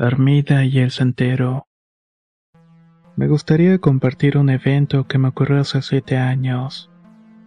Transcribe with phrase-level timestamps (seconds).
[0.00, 1.66] Armida y el Santero.
[3.16, 6.88] Me gustaría compartir un evento que me ocurrió hace siete años.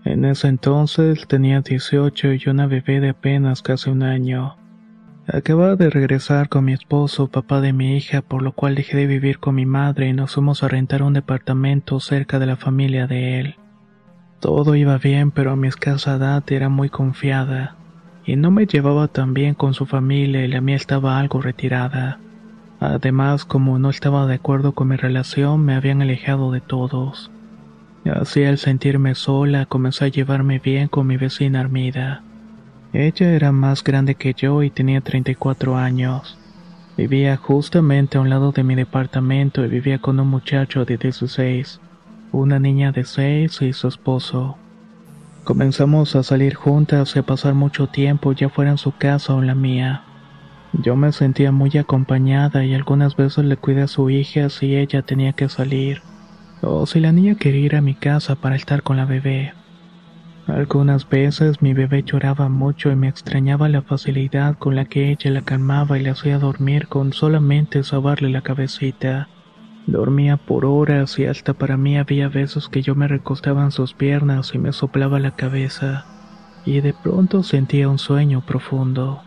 [0.03, 4.57] En ese entonces tenía 18 y una bebé de apenas casi un año.
[5.27, 9.07] Acababa de regresar con mi esposo, papá de mi hija, por lo cual dejé de
[9.07, 13.07] vivir con mi madre y nos fuimos a rentar un departamento cerca de la familia
[13.07, 13.55] de él.
[14.41, 17.77] Todo iba bien, pero mi escasa edad era muy confiada,
[18.25, 22.19] y no me llevaba tan bien con su familia y la mía estaba algo retirada.
[22.81, 27.29] Además, como no estaba de acuerdo con mi relación, me habían alejado de todos.
[28.05, 32.23] Así al sentirme sola, comencé a llevarme bien con mi vecina Armida.
[32.91, 36.39] Ella era más grande que yo y tenía 34 años.
[36.97, 41.79] Vivía justamente a un lado de mi departamento y vivía con un muchacho de 16,
[42.31, 44.57] una niña de 6 y su esposo.
[45.43, 49.39] Comenzamos a salir juntas y a pasar mucho tiempo ya fuera en su casa o
[49.39, 50.03] en la mía.
[50.73, 55.01] Yo me sentía muy acompañada y algunas veces le cuidé a su hija si ella
[55.01, 56.01] tenía que salir,
[56.61, 59.53] o si la niña quería ir a mi casa para estar con la bebé.
[60.47, 65.29] Algunas veces mi bebé lloraba mucho y me extrañaba la facilidad con la que ella
[65.31, 69.27] la calmaba y la hacía dormir con solamente sobarle la cabecita.
[69.87, 73.93] Dormía por horas y hasta para mí había veces que yo me recostaba en sus
[73.93, 76.05] piernas y me soplaba la cabeza,
[76.65, 79.21] y de pronto sentía un sueño profundo.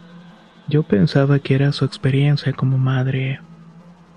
[0.66, 3.40] Yo pensaba que era su experiencia como madre.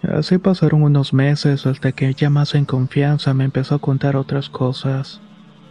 [0.01, 4.49] Así pasaron unos meses hasta que ella más en confianza me empezó a contar otras
[4.49, 5.21] cosas,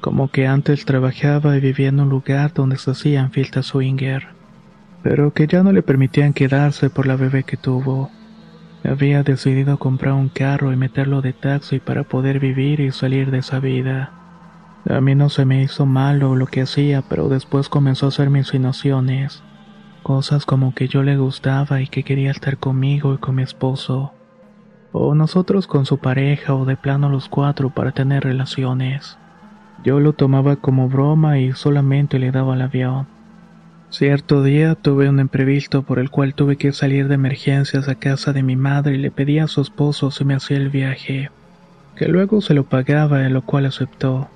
[0.01, 4.29] como que antes trabajaba y vivía en un lugar donde se hacían fiestas swinger,
[5.03, 8.11] pero que ya no le permitían quedarse por la bebé que tuvo.
[8.85, 13.39] Había decidido comprar un carro y meterlo de taxi para poder vivir y salir de
[13.39, 14.13] esa vida.
[14.89, 18.31] A mí no se me hizo malo lo que hacía, pero después comenzó a hacer
[18.31, 18.53] mis.
[20.07, 24.13] Cosas como que yo le gustaba y que quería estar conmigo y con mi esposo.
[24.93, 29.19] O nosotros con su pareja o de plano los cuatro para tener relaciones.
[29.83, 33.09] Yo lo tomaba como broma y solamente le daba el avión.
[33.91, 38.33] Cierto día tuve un imprevisto por el cual tuve que salir de emergencias a casa
[38.33, 41.33] de mi madre y le pedí a su esposo si me hacía el viaje,
[41.97, 44.29] que luego se lo pagaba, lo cual aceptó.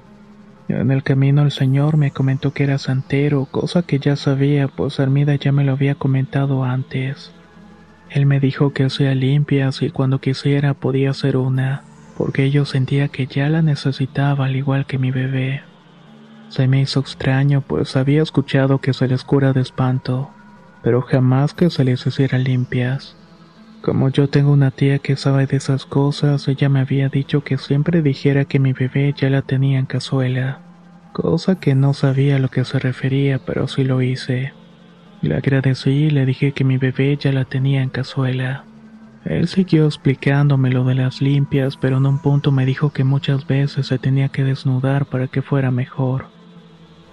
[0.79, 5.01] En el camino el señor me comentó que era santero, cosa que ya sabía, pues
[5.01, 7.33] Armida ya me lo había comentado antes.
[8.09, 11.83] Él me dijo que hacía limpias y cuando quisiera podía hacer una,
[12.17, 15.63] porque yo sentía que ya la necesitaba al igual que mi bebé.
[16.49, 20.31] Se me hizo extraño, pues había escuchado que se les cura de espanto,
[20.83, 23.17] pero jamás que se les hiciera limpias.
[23.83, 27.57] Como yo tengo una tía que sabe de esas cosas, ella me había dicho que
[27.57, 30.61] siempre dijera que mi bebé ya la tenía en cazuela,
[31.15, 34.53] cosa que no sabía a lo que se refería, pero sí lo hice.
[35.23, 38.65] Le agradecí y le dije que mi bebé ya la tenía en cazuela.
[39.25, 43.47] Él siguió explicándome lo de las limpias, pero en un punto me dijo que muchas
[43.47, 46.27] veces se tenía que desnudar para que fuera mejor.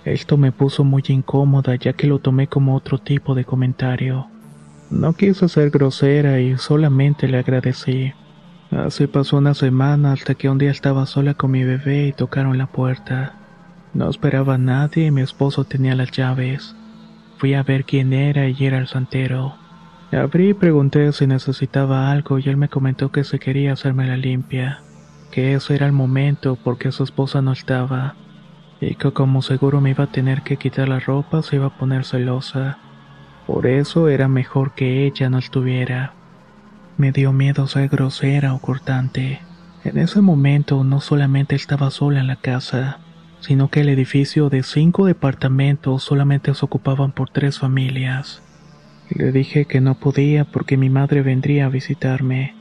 [0.04, 4.28] Esto me puso muy incómoda ya que lo tomé como otro tipo de comentario.
[4.90, 8.14] No quise ser grosera y solamente le agradecí.
[8.72, 12.58] Así pasó una semana hasta que un día estaba sola con mi bebé y tocaron
[12.58, 13.34] la puerta.
[13.94, 16.76] No esperaba a nadie y mi esposo tenía las llaves.
[17.38, 19.56] Fui a ver quién era y era el santero.
[20.12, 24.16] Abrí y pregunté si necesitaba algo y él me comentó que se quería hacerme la
[24.16, 24.82] limpia,
[25.32, 28.16] que ese era el momento porque su esposa no estaba,
[28.80, 31.78] y que como seguro me iba a tener que quitar la ropa se iba a
[31.78, 32.78] poner celosa.
[33.48, 36.14] Por eso era mejor que ella no estuviera.
[36.98, 39.40] Me dio miedo ser grosera o cortante.
[39.86, 43.00] En ese momento no solamente estaba sola en la casa,
[43.40, 48.44] sino que el edificio de cinco departamentos solamente se ocupaban por tres familias.
[49.10, 52.54] Le dije que no podía porque mi madre vendría a visitarme.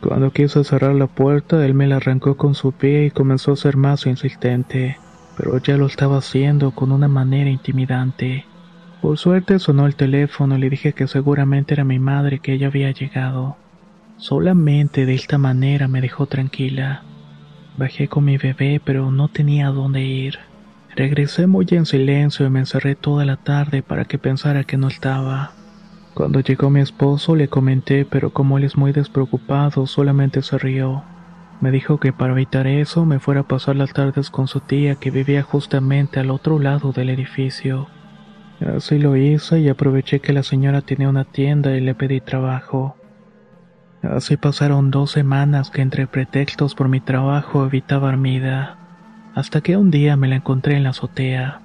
[0.00, 3.56] Cuando quiso cerrar la puerta, él me la arrancó con su pie y comenzó a
[3.56, 4.96] ser más insistente,
[5.36, 8.46] pero ya lo estaba haciendo con una manera intimidante.
[9.00, 12.68] Por suerte sonó el teléfono y le dije que seguramente era mi madre que ella
[12.68, 13.56] había llegado.
[14.16, 17.02] Solamente de esta manera me dejó tranquila.
[17.76, 20.38] Bajé con mi bebé, pero no tenía dónde ir.
[20.96, 24.88] Regresé muy en silencio y me encerré toda la tarde para que pensara que no
[24.88, 25.52] estaba.
[26.14, 31.02] Cuando llegó mi esposo le comenté, pero como él es muy despreocupado, solamente se rió.
[31.60, 34.94] Me dijo que para evitar eso me fuera a pasar las tardes con su tía
[34.94, 37.88] que vivía justamente al otro lado del edificio.
[38.60, 42.96] Así lo hice y aproveché que la señora tenía una tienda y le pedí trabajo.
[44.02, 48.78] Así pasaron dos semanas que entre pretextos por mi trabajo evitaba Armida,
[49.34, 51.60] hasta que un día me la encontré en la azotea.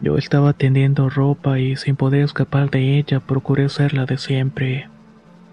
[0.00, 4.88] Yo estaba tendiendo ropa y sin poder escapar de ella procuré ser la de siempre.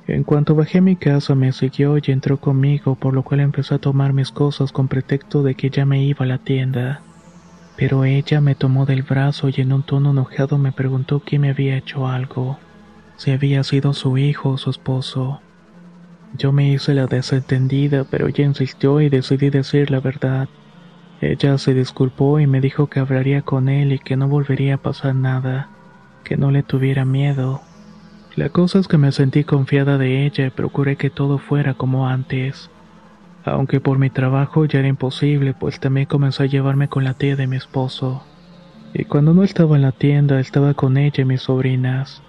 [0.07, 3.75] En cuanto bajé a mi casa me siguió y entró conmigo, por lo cual empecé
[3.75, 7.01] a tomar mis cosas con pretexto de que ya me iba a la tienda.
[7.77, 11.51] Pero ella me tomó del brazo y en un tono enojado me preguntó quién me
[11.51, 12.57] había hecho algo,
[13.17, 15.41] si había sido su hijo o su esposo.
[16.35, 20.49] Yo me hice la desentendida, pero ella insistió y decidí decir la verdad.
[21.21, 24.81] Ella se disculpó y me dijo que hablaría con él y que no volvería a
[24.81, 25.69] pasar nada,
[26.23, 27.61] que no le tuviera miedo.
[28.35, 32.07] La cosa es que me sentí confiada de ella y procuré que todo fuera como
[32.07, 32.71] antes.
[33.47, 37.37] Aunque por mi trabajo ya era imposible, pues también comenzó a llevarme con la tía
[37.37, 38.23] de mi esposo.
[38.93, 42.21] Y cuando no estaba en la tienda, estaba con ella y mis sobrinas.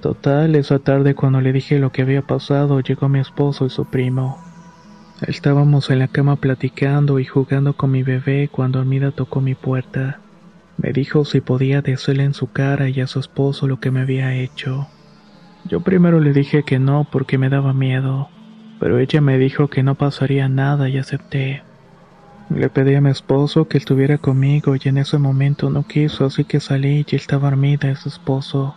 [0.00, 3.84] Total, esa tarde cuando le dije lo que había pasado, llegó mi esposo y su
[3.84, 4.38] primo.
[5.28, 10.18] Estábamos en la cama platicando y jugando con mi bebé cuando Armida tocó mi puerta.
[10.76, 14.00] Me dijo si podía decirle en su cara y a su esposo lo que me
[14.00, 14.88] había hecho.
[15.66, 18.28] Yo primero le dije que no porque me daba miedo,
[18.80, 21.62] pero ella me dijo que no pasaría nada y acepté.
[22.50, 26.44] Le pedí a mi esposo que estuviera conmigo y en ese momento no quiso, así
[26.44, 28.74] que salí y estaba Armida y su esposo.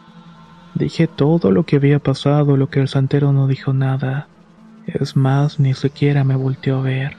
[0.75, 4.27] Dije todo lo que había pasado, lo que el santero no dijo nada.
[4.88, 7.18] Es más, ni siquiera me volteó a ver.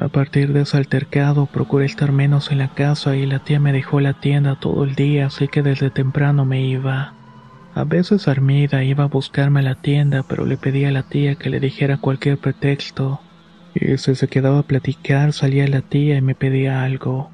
[0.00, 3.72] A partir de ese altercado procuré estar menos en la casa y la tía me
[3.72, 7.14] dejó la tienda todo el día, así que desde temprano me iba.
[7.74, 11.34] A veces Armida iba a buscarme a la tienda, pero le pedía a la tía
[11.34, 13.20] que le dijera cualquier pretexto.
[13.74, 17.30] Y si se quedaba a platicar, salía la tía y me pedía algo.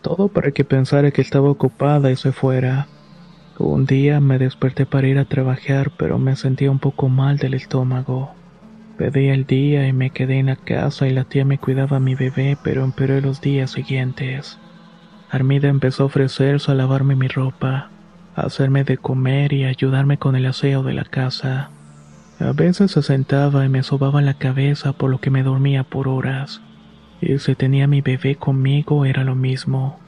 [0.00, 2.88] Todo para que pensara que estaba ocupada y se fuera.
[3.58, 7.52] Un día me desperté para ir a trabajar, pero me sentía un poco mal del
[7.52, 8.30] estómago.
[8.96, 12.00] Pedí el día y me quedé en la casa y la tía me cuidaba a
[12.00, 14.58] mi bebé, pero empeoró los días siguientes.
[15.30, 17.90] Armida empezó a ofrecerse a lavarme mi ropa,
[18.36, 21.70] hacerme de comer y ayudarme con el aseo de la casa.
[22.38, 26.06] A veces se sentaba y me sobaba la cabeza por lo que me dormía por
[26.06, 26.60] horas.
[27.20, 29.98] Y si tenía mi bebé conmigo era lo mismo.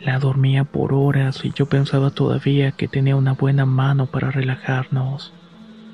[0.00, 5.32] La dormía por horas y yo pensaba todavía que tenía una buena mano para relajarnos.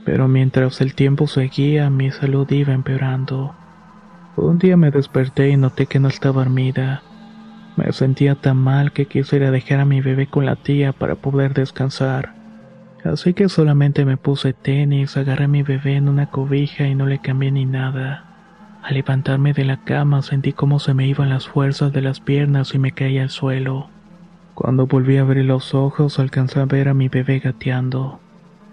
[0.04, 3.54] Pero mientras el tiempo seguía, mi salud iba empeorando.
[4.36, 7.02] Un día me desperté y noté que no estaba dormida.
[7.76, 11.54] Me sentía tan mal que quisiera dejar a mi bebé con la tía para poder
[11.54, 12.32] descansar.
[13.04, 17.06] Así que solamente me puse tenis, agarré a mi bebé en una cobija y no
[17.06, 18.24] le cambié ni nada.
[18.82, 22.74] Al levantarme de la cama sentí como se me iban las fuerzas de las piernas
[22.74, 23.88] y me caía al suelo.
[24.54, 28.20] Cuando volví a abrir los ojos alcancé a ver a mi bebé gateando.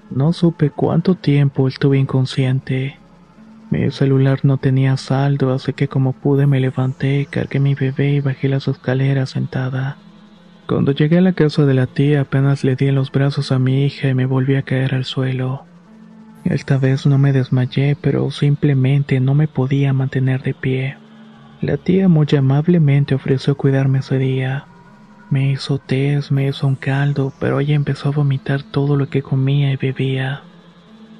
[0.09, 2.97] No supe cuánto tiempo estuve inconsciente.
[3.71, 8.19] Mi celular no tenía saldo, así que como pude me levanté, cargué mi bebé y
[8.19, 9.97] bajé las escaleras sentada.
[10.68, 13.59] Cuando llegué a la casa de la tía apenas le di en los brazos a
[13.59, 15.63] mi hija y me volví a caer al suelo.
[16.44, 20.97] Esta vez no me desmayé, pero simplemente no me podía mantener de pie.
[21.61, 24.66] La tía muy amablemente ofreció cuidarme ese día.
[25.30, 29.21] Me hizo té, me hizo un caldo, pero ella empezó a vomitar todo lo que
[29.21, 30.44] comía y bebía.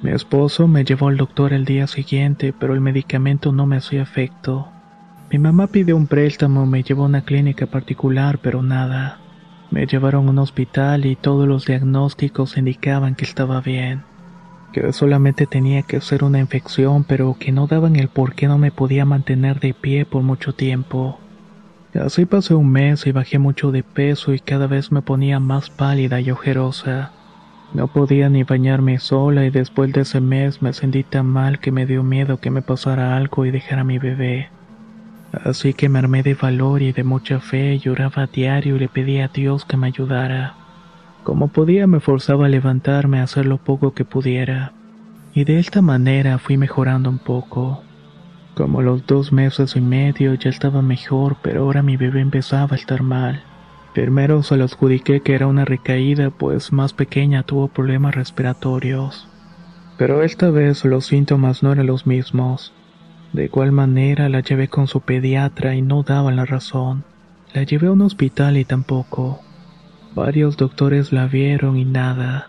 [0.02, 4.02] Mi esposo me llevó al doctor el día siguiente, pero el medicamento no me hacía
[4.02, 4.66] efecto.
[5.30, 9.20] Mi mamá pidió un préstamo, me llevó a una clínica particular, pero nada.
[9.70, 14.02] Me llevaron a un hospital y todos los diagnósticos indicaban que estaba bien.
[14.72, 18.58] Que solamente tenía que ser una infección, pero que no daban el por qué no
[18.58, 21.20] me podía mantener de pie por mucho tiempo.
[21.94, 25.70] Así pasé un mes y bajé mucho de peso y cada vez me ponía más
[25.70, 27.12] pálida y ojerosa.
[27.74, 31.72] No podía ni bañarme sola y después de ese mes me sentí tan mal que
[31.72, 34.50] me dio miedo que me pasara algo y dejara a mi bebé.
[35.32, 38.88] Así que me armé de valor y de mucha fe, lloraba a diario y le
[38.88, 40.54] pedía a Dios que me ayudara.
[41.24, 44.72] Como podía me forzaba a levantarme a hacer lo poco que pudiera.
[45.32, 47.82] Y de esta manera fui mejorando un poco.
[48.54, 52.78] Como los dos meses y medio ya estaba mejor, pero ahora mi bebé empezaba a
[52.78, 53.42] estar mal.
[53.94, 59.28] Primero se lo adjudiqué que era una recaída, pues más pequeña tuvo problemas respiratorios.
[59.98, 62.72] Pero esta vez los síntomas no eran los mismos.
[63.34, 67.04] De igual manera la llevé con su pediatra y no daba la razón.
[67.52, 69.40] La llevé a un hospital y tampoco.
[70.14, 72.48] Varios doctores la vieron y nada.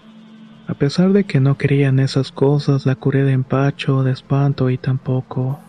[0.67, 4.77] A pesar de que no creían esas cosas, la curé de empacho, de espanto y
[4.77, 5.59] tampoco.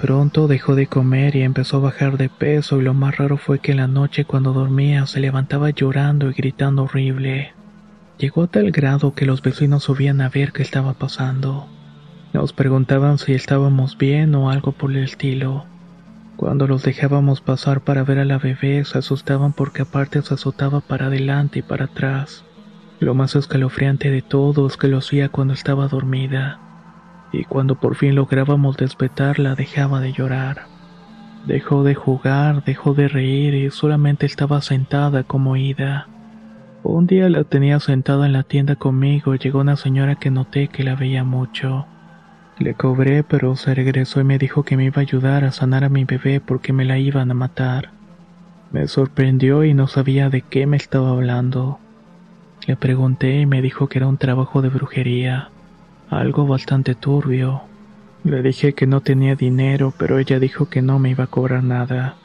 [0.00, 3.58] Pronto dejó de comer y empezó a bajar de peso y lo más raro fue
[3.58, 7.52] que en la noche cuando dormía se levantaba llorando y gritando horrible.
[8.16, 11.66] Llegó a tal grado que los vecinos subían a ver qué estaba pasando.
[12.32, 15.64] Nos preguntaban si estábamos bien o algo por el estilo.
[16.36, 20.80] Cuando los dejábamos pasar para ver a la bebé, se asustaban porque aparte se azotaba
[20.80, 22.44] para adelante y para atrás.
[23.00, 26.60] Lo más escalofriante de todo es que lo hacía cuando estaba dormida.
[27.32, 30.66] Y cuando por fin lográbamos despertarla, dejaba de llorar.
[31.46, 36.08] Dejó de jugar, dejó de reír y solamente estaba sentada como ida.
[36.82, 40.68] Un día la tenía sentada en la tienda conmigo y llegó una señora que noté
[40.68, 41.86] que la veía mucho.
[42.58, 45.84] Le cobré, pero se regresó y me dijo que me iba a ayudar a sanar
[45.84, 47.90] a mi bebé porque me la iban a matar.
[48.72, 51.78] Me sorprendió y no sabía de qué me estaba hablando.
[52.66, 55.50] Le pregunté y me dijo que era un trabajo de brujería,
[56.10, 57.62] algo bastante turbio.
[58.24, 61.62] Le dije que no tenía dinero, pero ella dijo que no me iba a cobrar
[61.62, 62.16] nada.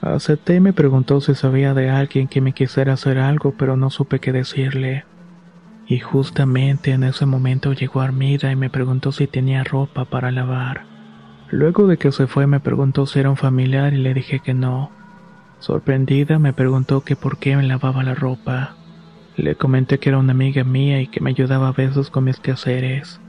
[0.00, 3.90] Acepté y me preguntó si sabía de alguien que me quisiera hacer algo, pero no
[3.90, 5.04] supe qué decirle.
[5.86, 10.84] Y justamente en ese momento llegó Armida y me preguntó si tenía ropa para lavar.
[11.50, 14.54] Luego de que se fue me preguntó si era un familiar y le dije que
[14.54, 14.90] no.
[15.60, 18.77] Sorprendida me preguntó que por qué me lavaba la ropa.
[19.38, 22.40] Le comenté que era una amiga mía y que me ayudaba a veces con mis
[22.40, 23.20] quehaceres.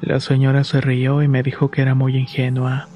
[0.00, 2.88] La señora se rió y me dijo que era muy ingenua,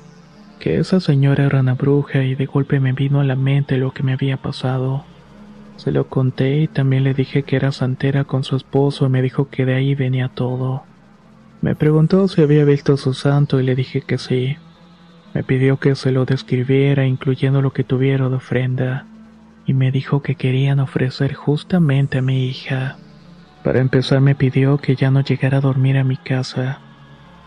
[0.58, 3.92] que esa señora era una bruja y de golpe me vino a la mente lo
[3.92, 5.04] que me había pasado.
[5.76, 9.20] Se lo conté y también le dije que era santera con su esposo y me
[9.20, 10.84] dijo que de ahí venía todo.
[11.60, 14.56] Me preguntó si había visto a su santo y le dije que sí.
[15.34, 19.04] Me pidió que se lo describiera incluyendo lo que tuviera de ofrenda
[19.66, 22.96] y me dijo que querían ofrecer justamente a mi hija.
[23.64, 26.78] Para empezar me pidió que ya no llegara a dormir a mi casa.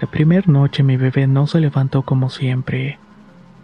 [0.01, 2.99] La primera noche mi bebé no se levantó como siempre.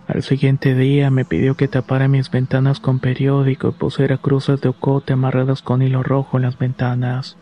[0.07, 4.69] Al siguiente día me pidió que tapara mis ventanas con periódico y pusiera cruces de
[4.69, 7.37] ocote amarradas con hilo rojo en las ventanas.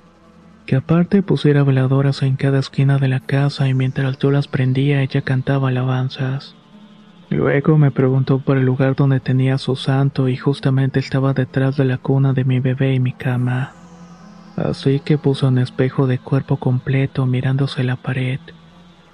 [0.66, 5.02] Que aparte pusiera veladoras en cada esquina de la casa y mientras yo las prendía
[5.02, 6.56] ella cantaba alabanzas.
[7.30, 11.86] Luego me preguntó por el lugar donde tenía su santo y justamente estaba detrás de
[11.86, 13.74] la cuna de mi bebé y mi cama.
[14.56, 18.40] Así que puso un espejo de cuerpo completo mirándose la pared.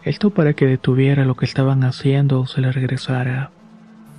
[0.03, 3.51] Esto para que detuviera lo que estaban haciendo o se le regresara.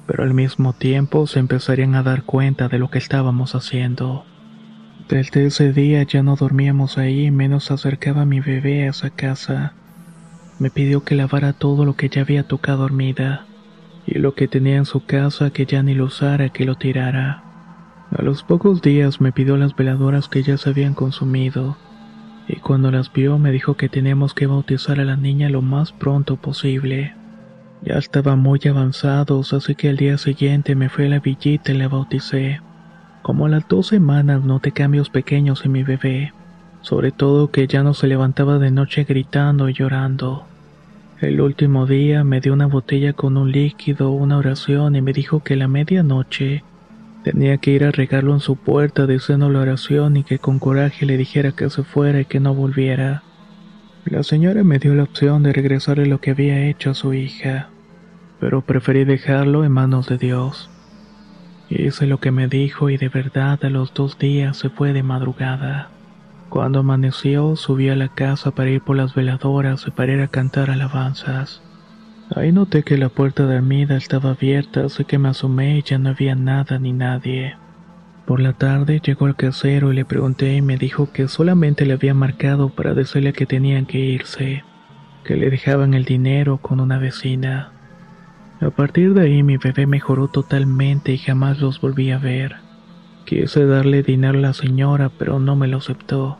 [0.06, 4.24] Pero al mismo tiempo se empezarían a dar cuenta de lo que estábamos haciendo.
[5.08, 9.74] Desde ese día ya no dormíamos ahí, menos acercaba a mi bebé a esa casa.
[10.58, 13.46] Me pidió que lavara todo lo que ya había tocado dormida,
[14.10, 17.42] y lo que tenía en su casa que ya ni lo usara, que lo tirara.
[18.10, 21.76] A los pocos días me pidió las veladoras que ya se habían consumido
[22.52, 25.92] y cuando las vio me dijo que teníamos que bautizar a la niña lo más
[25.92, 27.14] pronto posible.
[27.82, 31.78] Ya estaban muy avanzados, así que al día siguiente me fui a la villita y
[31.78, 32.60] la bauticé.
[33.22, 36.32] Como a las dos semanas noté cambios pequeños en mi bebé,
[36.80, 40.46] sobre todo que ya no se levantaba de noche gritando y llorando.
[41.20, 45.40] El último día me dio una botella con un líquido, una oración y me dijo
[45.40, 46.62] que a la medianoche
[47.22, 51.04] Tenía que ir a regarlo en su puerta diciendo la oración y que con coraje
[51.04, 53.22] le dijera que se fuera y que no volviera.
[54.06, 57.68] La señora me dio la opción de regresarle lo que había hecho a su hija,
[58.40, 60.70] pero preferí dejarlo en manos de Dios.
[61.68, 65.02] Hice lo que me dijo y de verdad a los dos días se fue de
[65.02, 65.90] madrugada.
[66.50, 70.26] Cuando amaneció subí a la casa para ir por las veladoras y para ir a
[70.26, 71.62] cantar alabanzas.
[72.34, 75.98] Ahí noté que la puerta de Armida estaba abierta, así que me asomé y ya
[75.98, 77.54] no había nada ni nadie.
[78.26, 81.92] Por la tarde llegó el casero y le pregunté y me dijo que solamente le
[81.92, 84.64] había marcado para decirle que tenían que irse,
[85.22, 87.70] que le dejaban el dinero con una vecina.
[88.60, 92.56] A partir de ahí mi bebé mejoró totalmente y jamás los volví a ver.
[93.30, 96.38] Quise darle dinero a la señora, pero no me lo aceptó.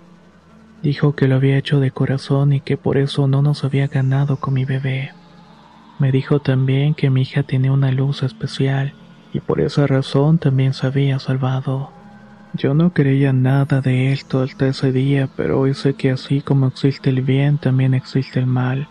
[0.82, 4.38] Dijo que lo había hecho de corazón y que por eso no nos había ganado
[4.38, 5.12] con mi bebé.
[6.00, 8.92] Me dijo también que mi hija tenía una luz especial
[9.32, 11.92] y por esa razón también se había salvado.
[12.54, 16.66] Yo no creía nada de esto hasta ese día, pero hoy sé que así como
[16.66, 18.88] existe el bien, también existe el mal.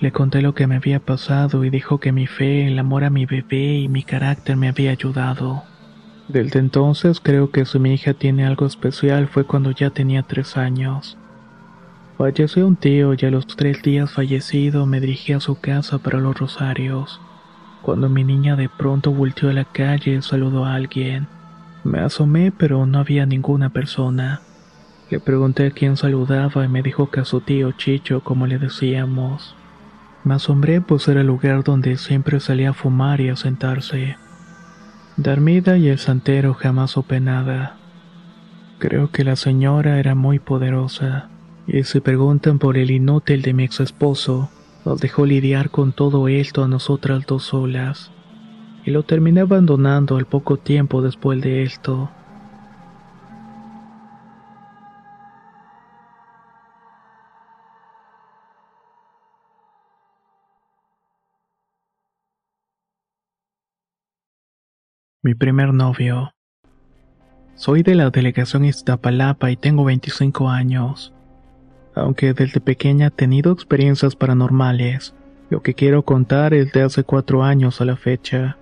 [0.00, 3.10] Le conté lo que me había pasado y dijo que mi fe, el amor a
[3.10, 5.64] mi bebé y mi carácter me había ayudado.
[6.32, 10.56] Desde entonces creo que si mi hija tiene algo especial fue cuando ya tenía tres
[10.56, 11.18] años.
[12.18, 16.20] Falleció un tío y a los tres días fallecido me dirigí a su casa para
[16.20, 17.20] los rosarios.
[17.82, 21.26] Cuando mi niña de pronto volteó a la calle y saludó a alguien.
[21.82, 24.40] Me asomé pero no había ninguna persona.
[25.10, 28.58] Le pregunté a quién saludaba y me dijo que a su tío Chicho, como le
[28.58, 29.56] decíamos.
[30.22, 34.16] Me asombré pues era el lugar donde siempre salía a fumar y a sentarse.
[35.22, 37.76] Darmida y el santero jamás supe nada.
[38.78, 41.28] Creo que la señora era muy poderosa,
[41.66, 44.48] y si preguntan por el inútil de mi ex esposo,
[44.86, 48.10] nos dejó lidiar con todo esto a nosotras dos solas,
[48.86, 52.10] y lo terminé abandonando al poco tiempo después de esto.
[65.22, 66.32] Mi primer novio.
[67.54, 71.12] Soy de la delegación Iztapalapa y tengo 25 años.
[71.94, 75.14] Aunque desde pequeña he tenido experiencias paranormales,
[75.50, 78.56] lo que quiero contar es de hace cuatro años a la fecha.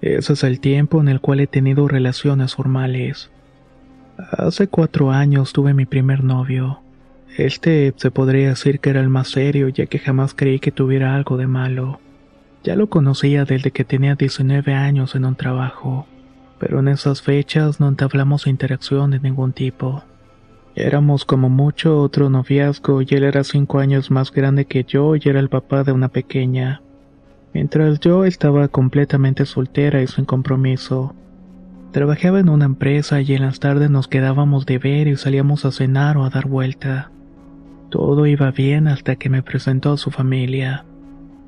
[0.00, 3.30] Ese es el tiempo en el cual he tenido relaciones formales.
[4.18, 6.80] Hace cuatro años tuve mi primer novio.
[7.38, 11.14] Este se podría decir que era el más serio ya que jamás creí que tuviera
[11.14, 12.00] algo de malo.
[12.66, 16.08] Ya lo conocía desde que tenía 19 años en un trabajo,
[16.58, 20.02] pero en esas fechas no entablamos interacción de ningún tipo.
[20.74, 25.20] Éramos como mucho otro noviazgo y él era cinco años más grande que yo y
[25.26, 26.82] era el papá de una pequeña.
[27.54, 31.14] Mientras yo estaba completamente soltera y sin compromiso.
[31.92, 35.70] Trabajaba en una empresa y en las tardes nos quedábamos de ver y salíamos a
[35.70, 37.12] cenar o a dar vuelta.
[37.90, 40.84] Todo iba bien hasta que me presentó a su familia.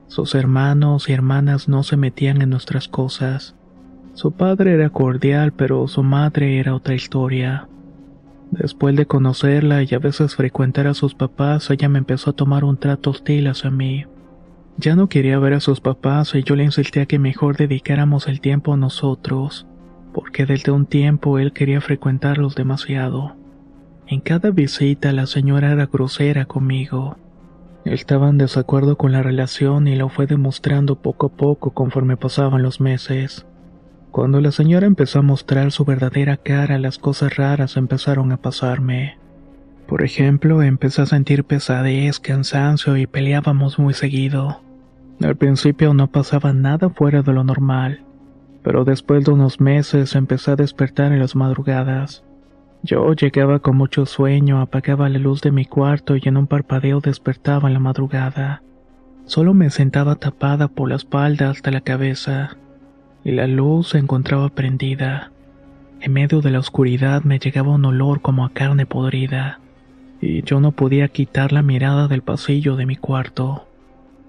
[0.08, 3.54] Sus hermanos y hermanas no se metían en nuestras cosas.
[4.14, 7.68] Su padre era cordial, pero su madre era otra historia.
[8.50, 12.64] Después de conocerla y a veces frecuentar a sus papás, ella me empezó a tomar
[12.64, 14.06] un trato hostil hacia mí.
[14.78, 18.40] Ya no quería ver a sus papás y yo le insistía que mejor dedicáramos el
[18.40, 19.66] tiempo a nosotros,
[20.14, 23.36] porque desde un tiempo él quería frecuentarlos demasiado.
[24.06, 27.18] En cada visita la señora era grosera conmigo.
[27.84, 32.62] Estaba en desacuerdo con la relación y lo fue demostrando poco a poco conforme pasaban
[32.62, 33.46] los meses.
[34.10, 39.16] Cuando la señora empezó a mostrar su verdadera cara, las cosas raras empezaron a pasarme.
[39.86, 44.60] Por ejemplo, empecé a sentir pesadez, cansancio y peleábamos muy seguido.
[45.22, 48.04] Al principio no pasaba nada fuera de lo normal,
[48.62, 52.22] pero después de unos meses empecé a despertar en las madrugadas.
[52.82, 57.00] Yo llegaba con mucho sueño, apagaba la luz de mi cuarto y en un parpadeo
[57.00, 58.62] despertaba en la madrugada.
[59.26, 62.56] Solo me sentaba tapada por la espalda hasta la cabeza,
[63.24, 65.32] y la luz se encontraba prendida.
[66.00, 69.60] En medio de la oscuridad me llegaba un olor como a carne podrida,
[70.20, 73.66] y yo no podía quitar la mirada del pasillo de mi cuarto.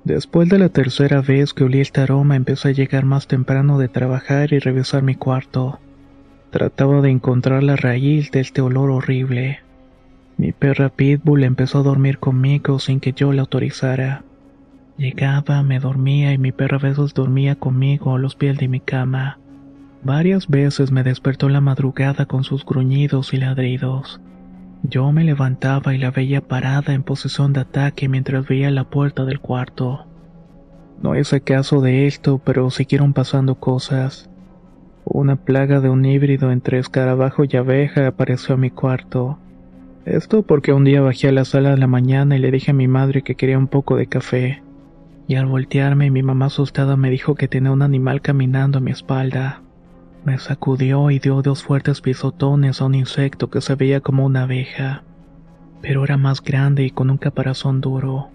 [0.03, 3.89] Después de la tercera vez que olí este aroma empecé a llegar más temprano de
[3.89, 5.79] trabajar y revisar mi cuarto.
[6.51, 9.59] Trataba de encontrar la raíz de este olor horrible.
[10.37, 14.23] Mi perra Pitbull empezó a dormir conmigo sin que yo la autorizara.
[14.97, 18.79] Llegaba, me dormía y mi perra a veces dormía conmigo a los pies de mi
[18.79, 19.37] cama.
[20.03, 24.19] Varias veces me despertó la madrugada con sus gruñidos y ladridos.
[24.81, 29.25] Yo me levantaba y la veía parada en posición de ataque mientras veía la puerta
[29.25, 30.05] del cuarto.
[31.01, 34.28] No hice caso de esto, pero siguieron pasando cosas.
[35.11, 39.39] Una plaga de un híbrido entre escarabajo y abeja apareció en mi cuarto.
[40.05, 42.75] Esto porque un día bajé a la sala de la mañana y le dije a
[42.75, 44.61] mi madre que quería un poco de café.
[45.27, 48.91] Y al voltearme mi mamá asustada me dijo que tenía un animal caminando a mi
[48.91, 49.63] espalda.
[50.25, 54.43] Me sacudió y dio dos fuertes pisotones a un insecto que se veía como una
[54.43, 55.03] abeja,
[55.81, 58.29] pero era más grande y con un caparazón duro.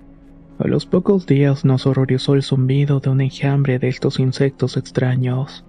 [0.59, 5.65] A los pocos días nos horrorizó el zumbido de un enjambre de estos insectos extraños.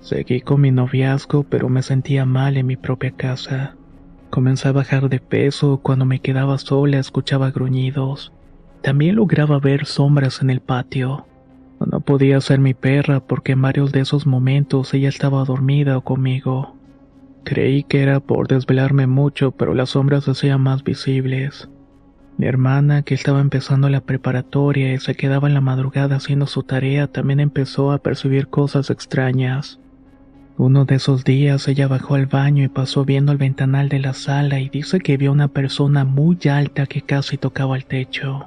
[0.00, 3.76] Seguí con mi noviazgo, pero me sentía mal en mi propia casa.
[4.30, 8.32] Comencé a bajar de peso, cuando me quedaba sola escuchaba gruñidos.
[8.82, 11.26] También lograba ver sombras en el patio.
[11.84, 16.04] No podía ser mi perra porque en varios de esos momentos ella estaba dormida o
[16.04, 16.76] conmigo.
[17.44, 21.68] Creí que era por desvelarme mucho, pero las sombras se hacían más visibles.
[22.36, 26.62] Mi hermana, que estaba empezando la preparatoria y se quedaba en la madrugada haciendo su
[26.62, 29.78] tarea, también empezó a percibir cosas extrañas.
[30.62, 34.12] Uno de esos días ella bajó al baño y pasó viendo el ventanal de la
[34.12, 38.46] sala y dice que vio una persona muy alta que casi tocaba el techo.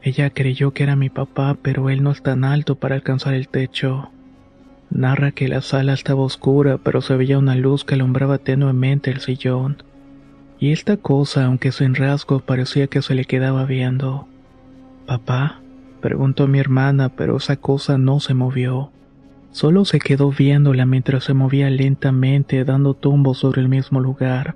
[0.00, 3.48] Ella creyó que era mi papá, pero él no es tan alto para alcanzar el
[3.48, 4.08] techo.
[4.88, 9.20] Narra que la sala estaba oscura, pero se veía una luz que alumbraba tenuemente el
[9.20, 9.82] sillón.
[10.58, 14.26] Y esta cosa, aunque sin rasgo, parecía que se le quedaba viendo.
[15.04, 15.60] ¿Papá?
[16.00, 18.90] preguntó mi hermana, pero esa cosa no se movió.
[19.56, 24.54] Solo se quedó viéndola mientras se movía lentamente, dando tumbos sobre el mismo lugar.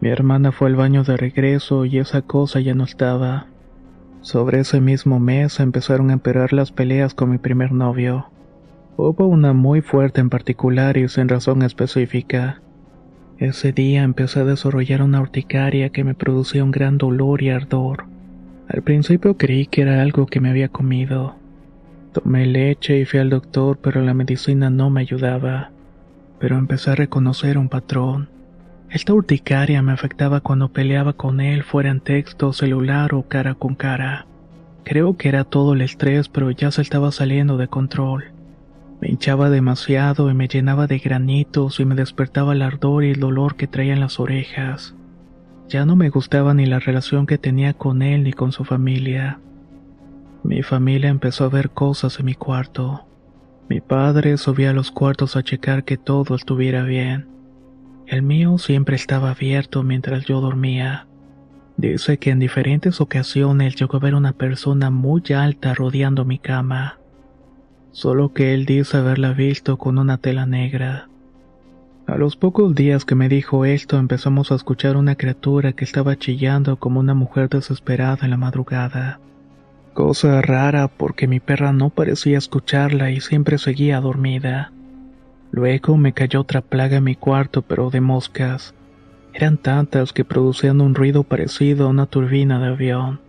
[0.00, 3.46] Mi hermana fue al baño de regreso y esa cosa ya no estaba.
[4.22, 8.26] Sobre ese mismo mes empezaron a empeorar las peleas con mi primer novio.
[8.96, 12.60] Hubo una muy fuerte en particular y sin razón específica.
[13.38, 18.06] Ese día empecé a desarrollar una urticaria que me producía un gran dolor y ardor.
[18.66, 21.36] Al principio creí que era algo que me había comido.
[22.14, 25.72] Tomé leche y fui al doctor, pero la medicina no me ayudaba.
[26.38, 28.28] Pero empecé a reconocer un patrón.
[28.88, 33.74] Esta urticaria me afectaba cuando peleaba con él, fuera en texto, celular o cara con
[33.74, 34.26] cara.
[34.84, 38.26] Creo que era todo el estrés, pero ya se estaba saliendo de control.
[39.00, 43.18] Me hinchaba demasiado y me llenaba de granitos y me despertaba el ardor y el
[43.18, 44.94] dolor que traía en las orejas.
[45.68, 49.40] Ya no me gustaba ni la relación que tenía con él ni con su familia.
[50.44, 53.04] Mi familia empezó a ver cosas en mi cuarto.
[53.68, 57.26] Mi padre subía a los cuartos a checar que todo estuviera bien.
[58.06, 61.08] El mío siempre estaba abierto mientras yo dormía.
[61.76, 66.98] Dice que en diferentes ocasiones llegó a ver una persona muy alta rodeando mi cama
[67.94, 71.08] solo que él dice haberla visto con una tela negra.
[72.06, 76.16] A los pocos días que me dijo esto empezamos a escuchar una criatura que estaba
[76.16, 79.20] chillando como una mujer desesperada en la madrugada.
[79.94, 84.72] Cosa rara porque mi perra no parecía escucharla y siempre seguía dormida.
[85.52, 88.74] Luego me cayó otra plaga en mi cuarto pero de moscas.
[89.32, 93.20] Eran tantas que producían un ruido parecido a una turbina de avión.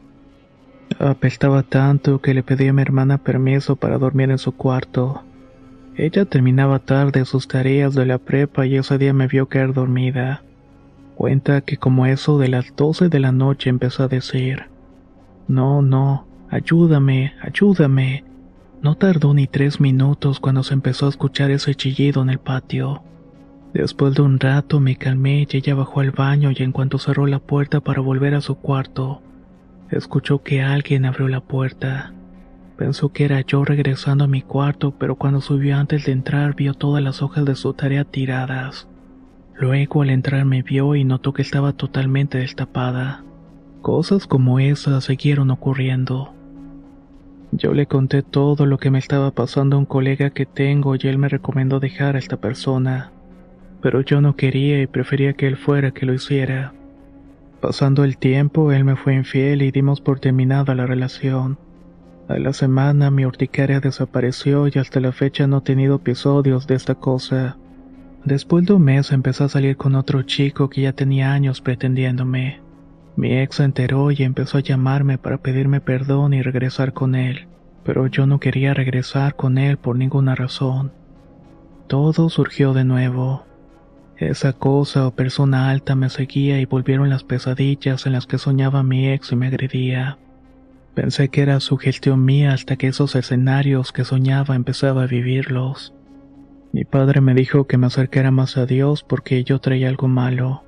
[0.97, 5.21] Apestaba tanto que le pedí a mi hermana permiso para dormir en su cuarto.
[5.95, 10.41] Ella terminaba tarde sus tareas de la prepa y ese día me vio caer dormida.
[11.13, 14.63] Cuenta que como eso de las doce de la noche empezó a decir,
[15.47, 16.25] No, no,
[16.55, 18.23] ayúdame, ayúdame.
[18.81, 23.03] No tardó ni tres minutos cuando se empezó a escuchar ese chillido en el patio.
[23.73, 27.27] Después de un rato me calmé y ella bajó al baño y en cuanto cerró
[27.27, 29.21] la puerta para volver a su cuarto,
[29.91, 32.11] Escuchó que alguien abrió la puerta.
[32.75, 36.73] Pensó que era yo regresando a mi cuarto, pero cuando subió antes de entrar vio
[36.73, 38.87] todas las hojas de su tarea tiradas.
[39.53, 43.23] Luego al entrar me vio y notó que estaba totalmente destapada.
[43.81, 46.34] Cosas como esas siguieron ocurriendo.
[47.57, 50.99] Yo le conté todo lo que me estaba pasando a un colega que tengo y
[51.03, 53.11] él me recomendó dejar a esta persona.
[53.81, 56.73] Pero yo no quería y prefería que él fuera que lo hiciera.
[57.61, 61.57] Pasando el tiempo, él me fue infiel y dimos por terminada la relación.
[62.27, 66.75] A la semana mi urticaria desapareció y hasta la fecha no he tenido episodios de
[66.75, 67.57] esta cosa.
[68.25, 72.64] Después de un mes empezó a salir con otro chico que ya tenía años pretendiéndome.
[73.15, 77.47] Mi ex se enteró y empezó a llamarme para pedirme perdón y regresar con él,
[77.83, 80.91] pero yo no quería regresar con él por ninguna razón.
[81.87, 83.45] Todo surgió de nuevo.
[84.17, 88.83] Esa cosa o persona alta me seguía y volvieron las pesadillas en las que soñaba
[88.83, 90.17] mi ex y me agredía.
[90.93, 95.93] Pensé que era su gestión mía hasta que esos escenarios que soñaba empezaba a vivirlos.
[96.73, 100.64] Mi padre me dijo que me acercara más a Dios porque yo traía algo malo.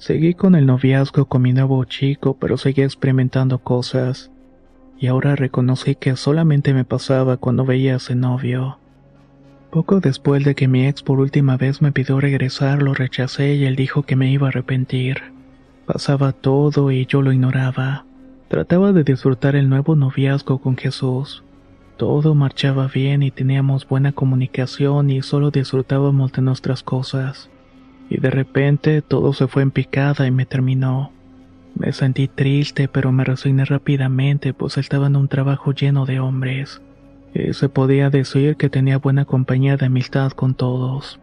[0.00, 4.30] Seguí con el noviazgo con mi nuevo chico, pero seguía experimentando cosas.
[4.98, 8.78] Y ahora reconocí que solamente me pasaba cuando veía a ese novio.
[9.70, 13.66] Poco después de que mi ex por última vez me pidió regresar, lo rechacé y
[13.66, 15.18] él dijo que me iba a arrepentir.
[15.84, 18.06] Pasaba todo y yo lo ignoraba.
[18.48, 21.44] Trataba de disfrutar el nuevo noviazgo con Jesús.
[21.98, 27.50] Todo marchaba bien y teníamos buena comunicación y solo disfrutábamos de nuestras cosas.
[28.10, 31.12] Y de repente todo se fue en picada y me terminó.
[31.74, 36.82] Me sentí triste pero me resigné rápidamente pues estaba en un trabajo lleno de hombres
[37.34, 41.20] y se podía decir que tenía buena compañía de amistad con todos.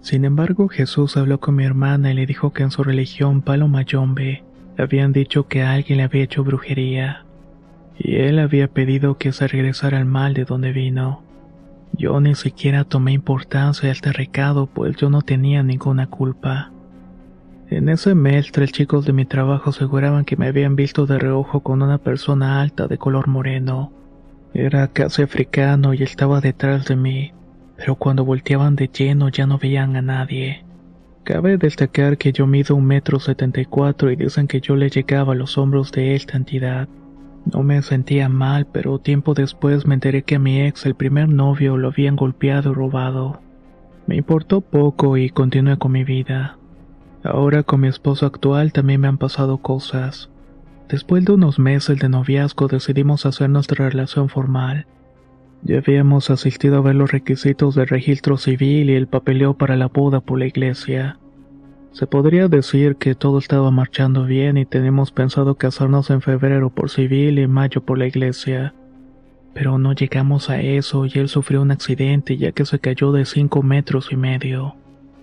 [0.00, 3.68] Sin embargo, Jesús habló con mi hermana y le dijo que en su religión Palo
[3.68, 4.42] Mayombe
[4.78, 7.24] habían dicho que alguien le había hecho brujería,
[7.98, 11.22] y él había pedido que se regresara al mal de donde vino.
[11.92, 16.72] Yo ni siquiera tomé importancia a este recado, pues yo no tenía ninguna culpa.
[17.70, 21.60] En ese mes, tres chicos de mi trabajo aseguraban que me habían visto de reojo
[21.60, 23.92] con una persona alta de color moreno
[24.54, 27.32] era casi africano y estaba detrás de mí,
[27.76, 30.64] pero cuando volteaban de lleno ya no veían a nadie.
[31.24, 34.88] Cabe destacar que yo mido un metro setenta y cuatro y dicen que yo le
[34.88, 36.88] llegaba a los hombros de esta entidad.
[37.44, 41.28] No me sentía mal, pero tiempo después me enteré que a mi ex, el primer
[41.28, 43.40] novio, lo habían golpeado y robado.
[44.06, 46.58] Me importó poco y continué con mi vida.
[47.24, 50.30] Ahora con mi esposo actual también me han pasado cosas.
[50.88, 54.86] Después de unos meses de noviazgo decidimos hacer nuestra relación formal.
[55.62, 59.88] Ya habíamos asistido a ver los requisitos del registro civil y el papeleo para la
[59.88, 61.18] boda por la iglesia.
[61.98, 66.90] Se podría decir que todo estaba marchando bien y tenemos pensado casarnos en febrero por
[66.90, 68.72] civil y mayo por la iglesia.
[69.52, 73.24] Pero no llegamos a eso y él sufrió un accidente ya que se cayó de
[73.24, 74.76] cinco metros y medio.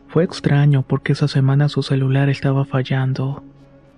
[0.10, 3.42] Fue extraño porque esa semana su celular estaba fallando.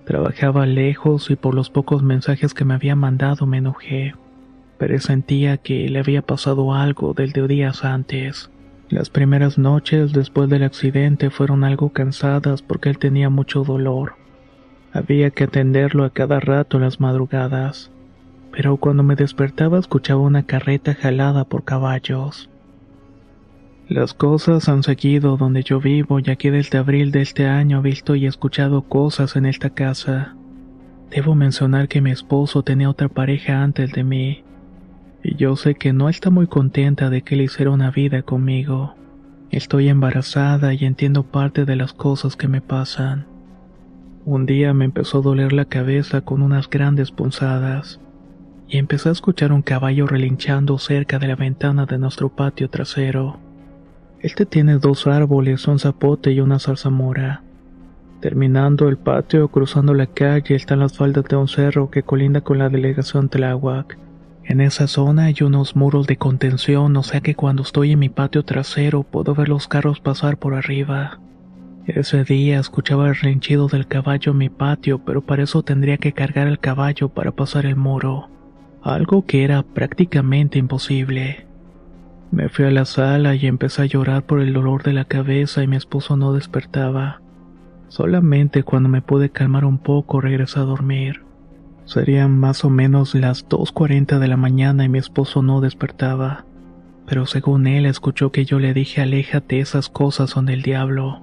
[0.05, 4.13] Trabajaba lejos y por los pocos mensajes que me había mandado me enojé
[4.77, 8.51] pero sentía que le había pasado algo del de días antes.
[8.89, 14.15] Las primeras noches después del accidente fueron algo cansadas porque él tenía mucho dolor.
[14.93, 17.91] Había que atenderlo a cada rato en las madrugadas,
[18.51, 22.49] pero cuando me despertaba escuchaba una carreta jalada por caballos.
[23.89, 27.81] Las cosas han seguido donde yo vivo y aquí desde abril de este año he
[27.81, 30.35] visto y escuchado cosas en esta casa.
[31.09, 34.43] Debo mencionar que mi esposo tenía otra pareja antes de mí,
[35.23, 38.95] y yo sé que no está muy contenta de que le hiciera una vida conmigo.
[39.49, 43.25] Estoy embarazada y entiendo parte de las cosas que me pasan.
[44.25, 47.99] Un día me empezó a doler la cabeza con unas grandes punzadas
[48.67, 53.37] y empecé a escuchar un caballo relinchando cerca de la ventana de nuestro patio trasero.
[54.19, 57.43] Este tiene dos árboles, un zapote y una zarzamora.
[58.19, 62.57] Terminando el patio, cruzando la calle, están las faldas de un cerro que colinda con
[62.57, 63.97] la delegación Tláhuac.
[64.47, 68.07] En esa zona hay unos muros de contención, o sea que cuando estoy en mi
[68.07, 71.19] patio trasero puedo ver los carros pasar por arriba.
[71.85, 76.13] Ese día escuchaba el rinchido del caballo en mi patio, pero para eso tendría que
[76.13, 78.29] cargar el caballo para pasar el muro,
[78.81, 81.45] algo que era prácticamente imposible.
[82.31, 85.61] Me fui a la sala y empecé a llorar por el dolor de la cabeza
[85.61, 87.19] y mi esposo no despertaba.
[87.89, 91.26] Solamente cuando me pude calmar un poco regresé a dormir.
[91.87, 96.43] Serían más o menos las 2.40 de la mañana y mi esposo no despertaba.
[97.05, 101.21] Pero según él escuchó que yo le dije aléjate esas cosas son del diablo.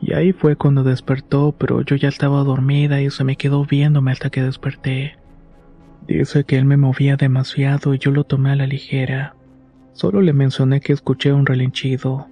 [0.00, 4.10] Y ahí fue cuando despertó, pero yo ya estaba dormida y se me quedó viéndome
[4.10, 5.18] hasta que desperté.
[6.08, 9.36] Dice que él me movía demasiado y yo lo tomé a la ligera.
[9.92, 12.26] Solo le mencioné que escuché un relinchido.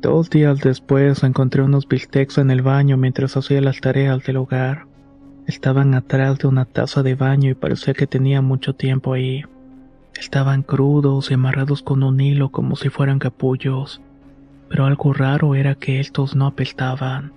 [0.00, 4.91] Dos días después encontré unos bistecs en el baño mientras hacía las tareas del hogar.
[5.46, 9.44] Estaban atrás de una taza de baño y parecía que tenía mucho tiempo ahí.
[10.18, 14.00] Estaban crudos y amarrados con un hilo como si fueran capullos.
[14.68, 17.32] Pero algo raro era que estos no apestaban.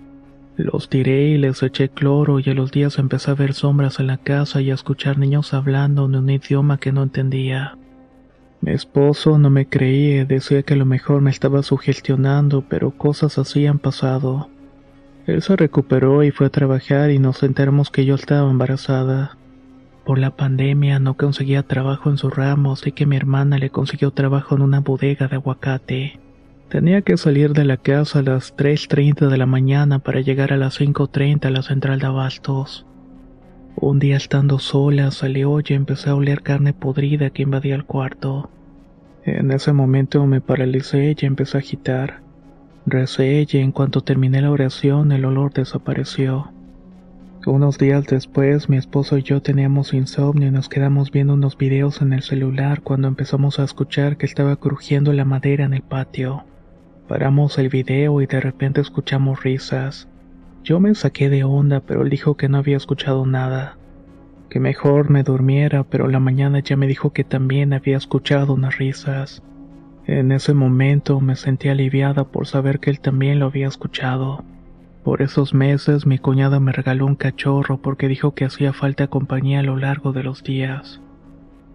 [0.56, 4.06] Los tiré y les eché cloro y a los días empecé a ver sombras en
[4.06, 7.76] la casa y a escuchar niños hablando en un idioma que no entendía.
[8.62, 13.36] Mi esposo no me creía, decía que a lo mejor me estaba sugestionando, pero cosas
[13.36, 14.48] así han pasado.
[15.26, 19.36] Él se recuperó y fue a trabajar y nos enteramos que yo estaba embarazada.
[20.04, 24.12] Por la pandemia no conseguía trabajo en su ramo, así que mi hermana le consiguió
[24.12, 26.20] trabajo en una bodega de aguacate.
[26.68, 30.56] Tenía que salir de la casa a las 3.30 de la mañana para llegar a
[30.56, 32.86] las 5.30 a la central de abastos.
[33.74, 38.48] Un día estando sola salió y empecé a oler carne podrida que invadía el cuarto.
[39.24, 42.25] En ese momento me paralicé y empecé a agitar.
[42.88, 46.52] Recé y en cuanto terminé la oración el olor desapareció.
[47.44, 52.00] Unos días después mi esposo y yo teníamos insomnio y nos quedamos viendo unos videos
[52.00, 56.44] en el celular cuando empezamos a escuchar que estaba crujiendo la madera en el patio.
[57.08, 60.06] Paramos el video y de repente escuchamos risas.
[60.62, 63.78] Yo me saqué de onda pero él dijo que no había escuchado nada.
[64.48, 68.78] Que mejor me durmiera pero la mañana ya me dijo que también había escuchado unas
[68.78, 69.42] risas.
[70.06, 74.44] En ese momento me sentí aliviada por saber que él también lo había escuchado.
[75.02, 79.60] Por esos meses mi cuñada me regaló un cachorro porque dijo que hacía falta compañía
[79.60, 81.00] a lo largo de los días.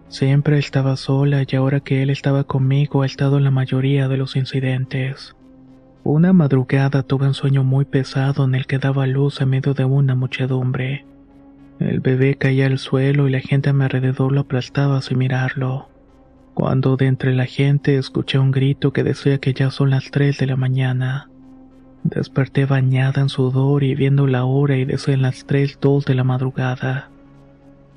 [0.08, 4.16] Siempre estaba sola y ahora que él estaba conmigo ha estado en la mayoría de
[4.16, 5.36] los incidentes.
[6.02, 9.84] Una madrugada tuve un sueño muy pesado en el que daba luz en medio de
[9.84, 11.04] una muchedumbre.
[11.80, 15.91] El bebé caía al suelo y la gente a mi alrededor lo aplastaba sin mirarlo
[16.54, 20.38] cuando de entre la gente escuché un grito que decía que ya son las 3
[20.38, 21.28] de la mañana.
[22.04, 26.24] Desperté bañada en sudor y viendo la hora y decían las 3, 2 de la
[26.24, 27.08] madrugada.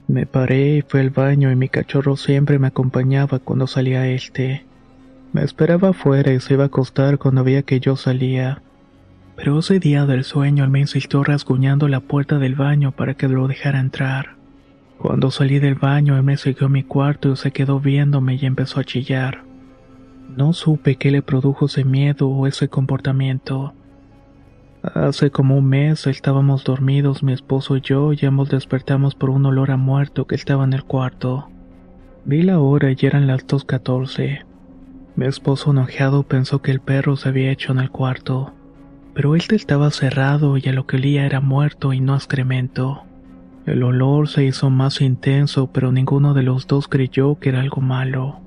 [0.08, 4.66] Me paré y fui al baño y mi cachorro siempre me acompañaba cuando salía este.
[5.34, 8.62] Me esperaba afuera y se iba a acostar cuando veía que yo salía.
[9.36, 13.28] Pero ese día del sueño él me insistió rasguñando la puerta del baño para que
[13.28, 14.36] lo dejara entrar.
[14.98, 18.46] Cuando salí del baño, él me siguió a mi cuarto y se quedó viéndome y
[18.46, 19.44] empezó a chillar.
[20.36, 23.74] No supe qué le produjo ese miedo o ese comportamiento.
[24.94, 29.46] Hace como un mes estábamos dormidos mi esposo y yo y ambos despertamos por un
[29.46, 31.50] olor a muerto que estaba en el cuarto.
[32.24, 34.46] Vi la hora y eran las 2.14.
[35.16, 38.54] Mi esposo enojado pensó que el perro se había hecho en el cuarto,
[39.14, 43.04] pero este estaba cerrado y a lo que olía era muerto y no excremento.
[43.66, 47.82] El olor se hizo más intenso, pero ninguno de los dos creyó que era algo
[47.82, 48.40] malo.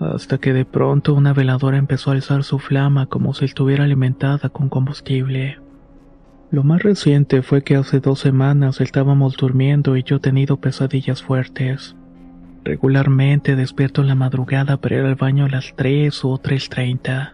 [0.00, 4.48] Hasta que de pronto una veladora empezó a alzar su flama como si estuviera alimentada
[4.48, 5.58] con combustible.
[6.50, 11.22] Lo más reciente fue que hace dos semanas estábamos durmiendo y yo he tenido pesadillas
[11.22, 11.96] fuertes.
[12.64, 17.32] Regularmente despierto en la madrugada para ir al baño a las 3 o 3.30.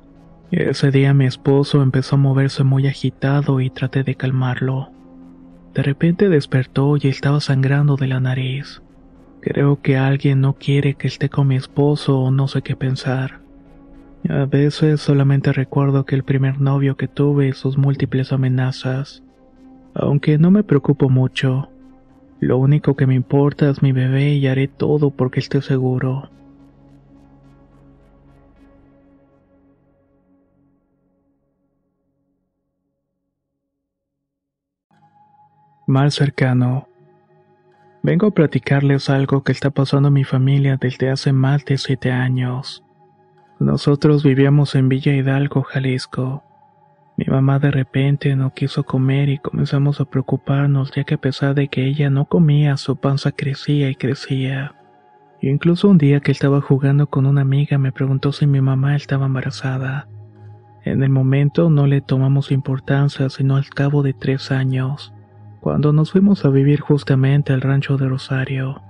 [0.50, 4.90] Ese día mi esposo empezó a moverse muy agitado y traté de calmarlo.
[5.74, 8.82] De repente despertó y estaba sangrando de la nariz.
[9.40, 13.40] Creo que alguien no quiere que esté con mi esposo o no sé qué pensar.
[14.28, 19.22] A veces solamente recuerdo que el primer novio que tuve y sus múltiples amenazas.
[19.94, 21.70] Aunque no me preocupo mucho.
[22.38, 26.30] Lo único que me importa es mi bebé y haré todo porque esté seguro.
[35.86, 36.86] Mal cercano.
[38.04, 42.12] Vengo a platicarles algo que está pasando en mi familia desde hace más de siete
[42.12, 42.84] años.
[43.58, 46.44] Nosotros vivíamos en Villa Hidalgo, Jalisco.
[47.16, 51.56] Mi mamá de repente no quiso comer y comenzamos a preocuparnos ya que a pesar
[51.56, 54.76] de que ella no comía, su panza crecía y crecía.
[55.40, 59.26] Incluso un día que estaba jugando con una amiga me preguntó si mi mamá estaba
[59.26, 60.06] embarazada.
[60.84, 65.11] En el momento no le tomamos importancia sino al cabo de tres años
[65.62, 68.82] cuando nos fuimos a vivir justamente al rancho de Rosario.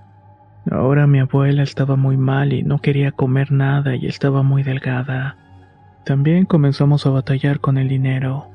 [0.71, 5.37] Ahora mi abuela estaba muy mal y no quería comer nada y estaba muy delgada.
[6.07, 8.49] También comenzamos a batallar con el dinero,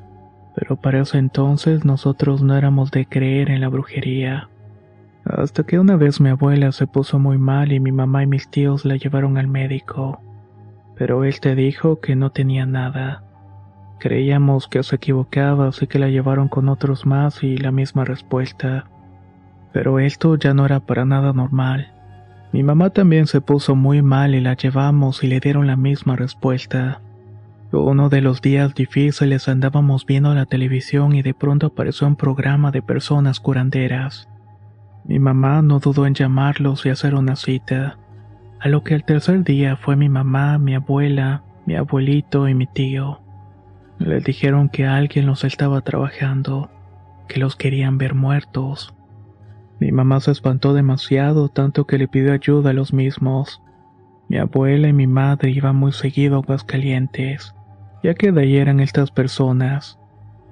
[0.55, 4.49] pero para ese entonces nosotros no éramos de creer en la brujería.
[5.23, 8.49] Hasta que una vez mi abuela se puso muy mal y mi mamá y mis
[8.49, 10.21] tíos la llevaron al médico,
[10.95, 13.26] pero él te dijo que no tenía nada.
[13.99, 18.85] Creíamos que se equivocaba, así que la llevaron con otros más y la misma respuesta.
[19.73, 21.93] Pero esto ya no era para nada normal.
[22.53, 26.15] Mi mamá también se puso muy mal y la llevamos y le dieron la misma
[26.15, 27.01] respuesta.
[27.71, 32.71] Uno de los días difíciles andábamos viendo la televisión y de pronto apareció un programa
[32.71, 34.29] de personas curanderas.
[35.05, 37.97] Mi mamá no dudó en llamarlos y hacer una cita,
[38.59, 42.65] a lo que el tercer día fue mi mamá, mi abuela, mi abuelito y mi
[42.67, 43.21] tío.
[43.99, 46.69] Les dijeron que alguien los estaba trabajando,
[47.27, 48.93] que los querían ver muertos.
[49.79, 53.61] Mi mamá se espantó demasiado, tanto que le pidió ayuda a los mismos.
[54.29, 57.55] Mi abuela y mi madre iban muy seguido a Aguascalientes,
[58.03, 59.99] ya que de ahí eran estas personas.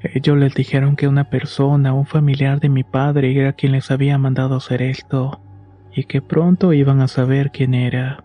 [0.02, 4.18] Ellos les dijeron que una persona, un familiar de mi padre, era quien les había
[4.18, 5.42] mandado hacer esto,
[5.94, 8.25] y que pronto iban a saber quién era.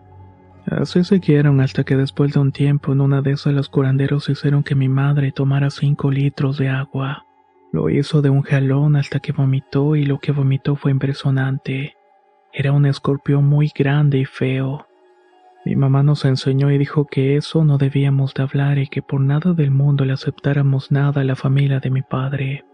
[0.67, 4.63] Así siguieron hasta que después de un tiempo en una de esas los curanderos hicieron
[4.63, 7.25] que mi madre tomara cinco litros de agua.
[7.71, 11.95] Lo hizo de un jalón hasta que vomitó y lo que vomitó fue impresionante.
[12.53, 14.87] Era un escorpión muy grande y feo.
[15.65, 19.21] Mi mamá nos enseñó y dijo que eso no debíamos de hablar y que por
[19.21, 22.65] nada del mundo le aceptáramos nada a la familia de mi padre.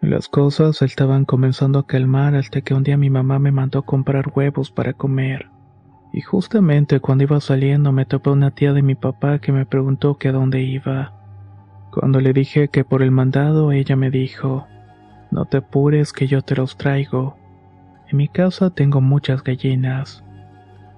[0.00, 3.84] Las cosas estaban comenzando a calmar hasta que un día mi mamá me mandó a
[3.84, 5.50] comprar huevos para comer.
[6.12, 10.16] Y justamente cuando iba saliendo me topé una tía de mi papá que me preguntó
[10.16, 11.12] que a dónde iba.
[11.92, 14.66] Cuando le dije que por el mandado, ella me dijo,
[15.30, 17.36] no te apures que yo te los traigo.
[18.08, 20.24] En mi casa tengo muchas gallinas.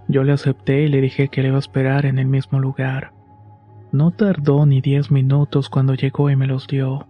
[0.09, 3.13] Yo le acepté y le dije que le iba a esperar en el mismo lugar.
[3.93, 7.07] No tardó ni diez minutos cuando llegó y me los dio.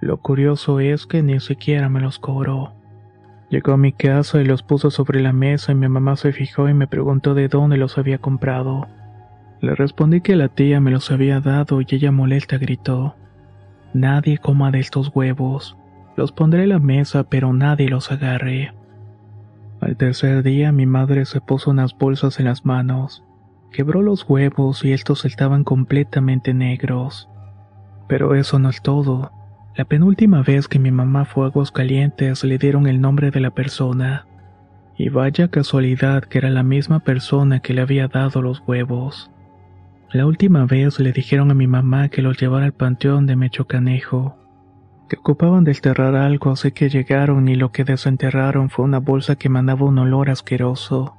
[0.00, 2.74] Lo curioso es que ni siquiera me los cobró.
[3.52, 6.70] Llegó a mi casa y los puso sobre la mesa y mi mamá se fijó
[6.70, 8.86] y me preguntó de dónde los había comprado.
[9.60, 13.14] Le respondí que la tía me los había dado y ella molesta gritó.
[13.92, 15.76] Nadie coma de estos huevos.
[16.16, 18.72] Los pondré en la mesa pero nadie los agarre.
[19.82, 23.22] Al tercer día mi madre se puso unas bolsas en las manos.
[23.70, 27.28] Quebró los huevos y estos estaban completamente negros.
[28.08, 29.30] Pero eso no es todo.
[29.74, 33.50] La penúltima vez que mi mamá fue a Aguascalientes le dieron el nombre de la
[33.50, 34.26] persona.
[34.98, 39.30] Y vaya casualidad que era la misma persona que le había dado los huevos.
[40.12, 44.36] La última vez le dijeron a mi mamá que los llevara al panteón de Mechocanejo,
[45.08, 49.36] que ocupaban de enterrar algo así que llegaron y lo que desenterraron fue una bolsa
[49.36, 51.16] que mandaba un olor asqueroso.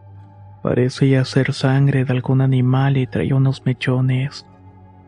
[0.61, 4.45] Parecía ser sangre de algún animal y traía unos mechones.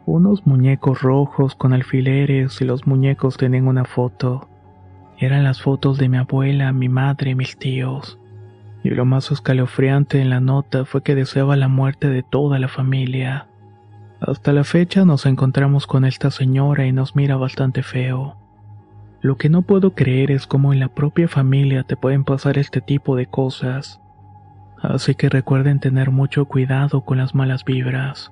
[0.08, 4.48] Unos muñecos rojos con alfileres y los muñecos tenían una foto.
[5.18, 8.20] Eran las fotos de mi abuela, mi madre y mis tíos.
[8.84, 12.68] Y lo más escalofriante en la nota fue que deseaba la muerte de toda la
[12.68, 13.48] familia.
[14.20, 18.38] Hasta la fecha nos encontramos con esta señora y nos mira bastante feo.
[19.22, 22.80] Lo que no puedo creer es cómo en la propia familia te pueden pasar este
[22.80, 24.00] tipo de cosas.
[24.84, 28.32] Así que recuerden tener mucho cuidado con las malas vibras.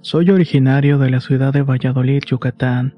[0.00, 2.94] Soy originario de la ciudad de Valladolid, Yucatán.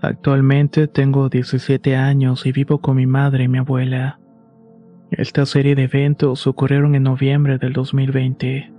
[0.00, 4.18] Actualmente tengo 17 años y vivo con mi madre y mi abuela.
[5.12, 8.72] Esta serie de eventos ocurrieron en noviembre del 2020.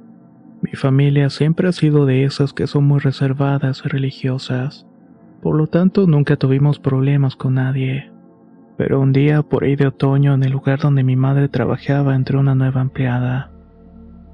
[0.61, 4.85] Mi familia siempre ha sido de esas que son muy reservadas y religiosas.
[5.41, 8.11] Por lo tanto, nunca tuvimos problemas con nadie.
[8.77, 12.41] Pero un día, por ahí de otoño, en el lugar donde mi madre trabajaba, entró
[12.41, 13.52] una nueva empleada.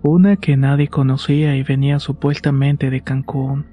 [0.02, 3.66] Una que nadie conocía y venía supuestamente de Cancún.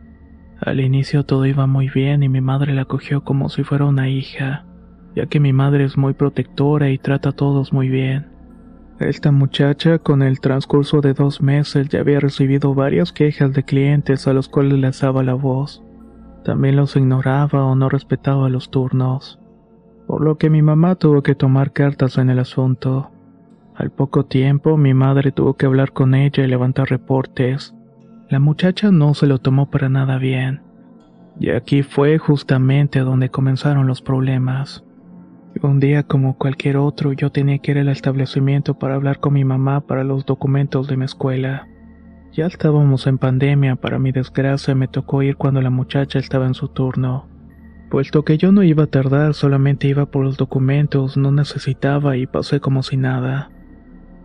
[0.61, 4.09] Al inicio todo iba muy bien y mi madre la cogió como si fuera una
[4.09, 4.66] hija,
[5.14, 8.27] ya que mi madre es muy protectora y trata a todos muy bien.
[8.99, 14.27] Esta muchacha, con el transcurso de dos meses, ya había recibido varias quejas de clientes
[14.27, 15.85] a los cuales le daba la voz.
[16.45, 19.39] También los ignoraba o no respetaba los turnos.
[20.09, 23.12] Por lo que mi mamá tuvo que tomar cartas en el asunto.
[23.77, 27.77] Al poco tiempo, mi madre tuvo que hablar con ella y levantar reportes
[28.29, 30.61] la muchacha no se lo tomó para nada bien,
[31.39, 34.85] y aquí fue justamente donde comenzaron los problemas.
[35.62, 39.45] Un día como cualquier otro yo tenía que ir al establecimiento para hablar con mi
[39.45, 41.68] mamá para los documentos de mi escuela.
[42.33, 46.55] Ya estábamos en pandemia, para mi desgracia me tocó ir cuando la muchacha estaba en
[46.55, 47.29] su turno.
[47.91, 52.27] Puesto que yo no iba a tardar, solamente iba por los documentos, no necesitaba y
[52.27, 53.51] pasé como si nada.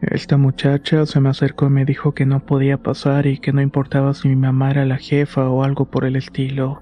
[0.01, 3.61] Esta muchacha se me acercó y me dijo que no podía pasar y que no
[3.61, 6.81] importaba si mi mamá era la jefa o algo por el estilo,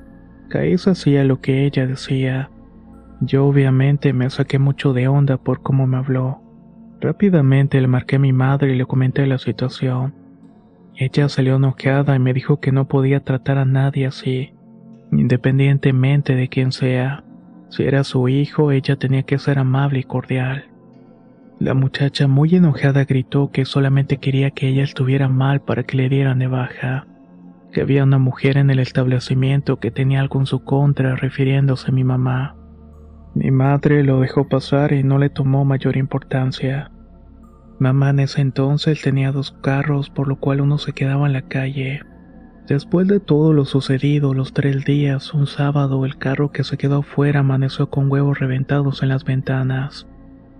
[0.57, 2.49] eso hacía lo que ella decía.
[3.21, 6.41] Yo obviamente me saqué mucho de onda por cómo me habló.
[7.01, 10.15] Rápidamente le marqué a mi madre y le comenté la situación.
[10.95, 14.53] Ella salió enojada y me dijo que no podía tratar a nadie así,
[15.11, 17.23] independientemente de quién sea.
[17.69, 20.68] Si era su hijo, ella tenía que ser amable y cordial.
[21.59, 26.07] La muchacha muy enojada gritó que solamente quería que ella estuviera mal para que le
[26.07, 27.05] dieran de baja,
[27.73, 31.93] que había una mujer en el establecimiento que tenía algo en su contra refiriéndose a
[31.93, 32.55] mi mamá.
[33.35, 36.91] Mi madre lo dejó pasar y no le tomó mayor importancia.
[37.77, 41.41] Mamá en ese entonces tenía dos carros por lo cual uno se quedaba en la
[41.41, 41.99] calle.
[42.69, 47.01] Después de todo lo sucedido los tres días, un sábado el carro que se quedó
[47.01, 50.07] fuera amaneció con huevos reventados en las ventanas.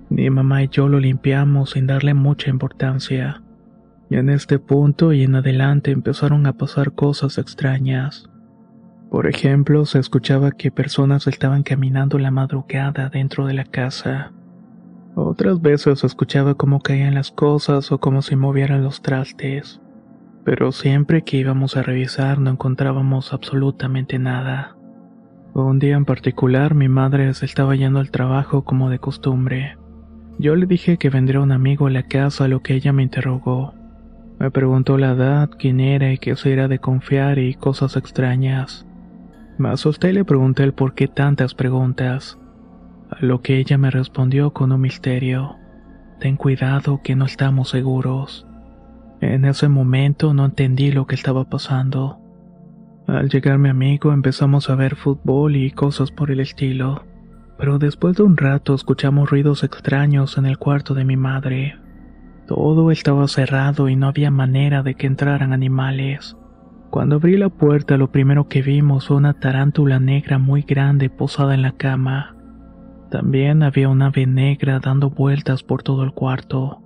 [0.10, 3.44] Mi mamá y yo lo limpiamos sin darle mucha importancia.
[4.10, 8.28] Y en este punto y en adelante empezaron a pasar cosas extrañas.
[9.12, 14.32] Por ejemplo, se escuchaba que personas estaban caminando la madrugada dentro de la casa.
[15.16, 19.80] Otras veces se escuchaba cómo caían las cosas o cómo se movieran los trastes.
[20.44, 24.76] Pero siempre que íbamos a revisar no encontrábamos absolutamente nada.
[25.54, 29.78] Un día en particular mi madre se estaba yendo al trabajo como de costumbre.
[30.40, 33.04] Yo le dije que vendría un amigo a la casa, a lo que ella me
[33.04, 33.74] interrogó.
[34.40, 38.88] Me preguntó la edad, quién era y qué se era de confiar y cosas extrañas.
[39.58, 42.40] Me asusté y le pregunté el por qué tantas preguntas.
[43.10, 45.58] A lo que ella me respondió con un misterio.
[46.22, 48.48] Ten cuidado que no estamos seguros.
[49.20, 52.22] En ese momento no entendí lo que estaba pasando.
[53.08, 57.09] Al llegar mi amigo empezamos a ver fútbol y cosas por el estilo.
[57.60, 61.78] Pero después de un rato escuchamos ruidos extraños en el cuarto de mi madre.
[62.48, 66.38] Todo estaba cerrado y no había manera de que entraran animales.
[66.90, 71.54] Cuando abrí la puerta lo primero que vimos fue una tarántula negra muy grande posada
[71.54, 72.38] en la cama.
[73.12, 76.82] También había una ave negra dando vueltas por todo el cuarto.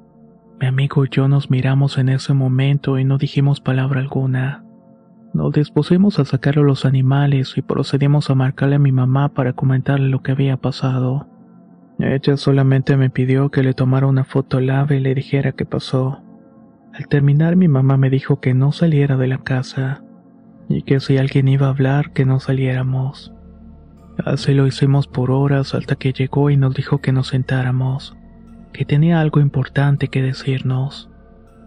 [0.59, 4.62] Mi amigo y yo nos miramos en ese momento y no dijimos palabra alguna.
[5.33, 9.53] Nos dispusimos a sacar a los animales y procedimos a marcarle a mi mamá para
[9.53, 11.27] comentarle lo que había pasado.
[11.97, 15.65] Ella solamente me pidió que le tomara una foto al ave y le dijera qué
[15.65, 16.21] pasó.
[16.93, 20.03] Al terminar mi mamá me dijo que no saliera de la casa
[20.69, 23.33] y que si alguien iba a hablar que no saliéramos.
[24.23, 28.15] Así lo hicimos por horas hasta que llegó y nos dijo que nos sentáramos,
[28.71, 31.09] que tenía algo importante que decirnos.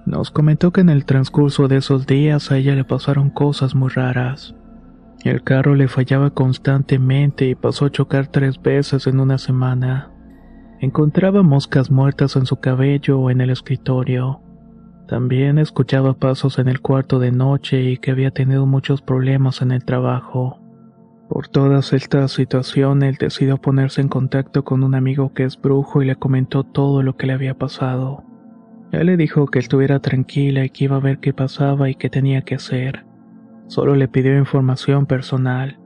[0.06, 3.88] Nos comentó que en el transcurso de esos días a ella le pasaron cosas muy
[3.88, 4.54] raras.
[5.24, 10.12] El carro le fallaba constantemente y pasó a chocar tres veces en una semana.
[10.78, 14.40] Encontraba moscas muertas en su cabello o en el escritorio.
[15.08, 19.72] También escuchaba pasos en el cuarto de noche y que había tenido muchos problemas en
[19.72, 20.60] el trabajo.
[21.28, 26.06] Por todas estas situaciones decidió ponerse en contacto con un amigo que es brujo y
[26.06, 28.22] le comentó todo lo que le había pasado.
[28.92, 32.08] Él le dijo que estuviera tranquila y que iba a ver qué pasaba y qué
[32.08, 33.04] tenía que hacer.
[33.66, 35.78] Solo le pidió información personal.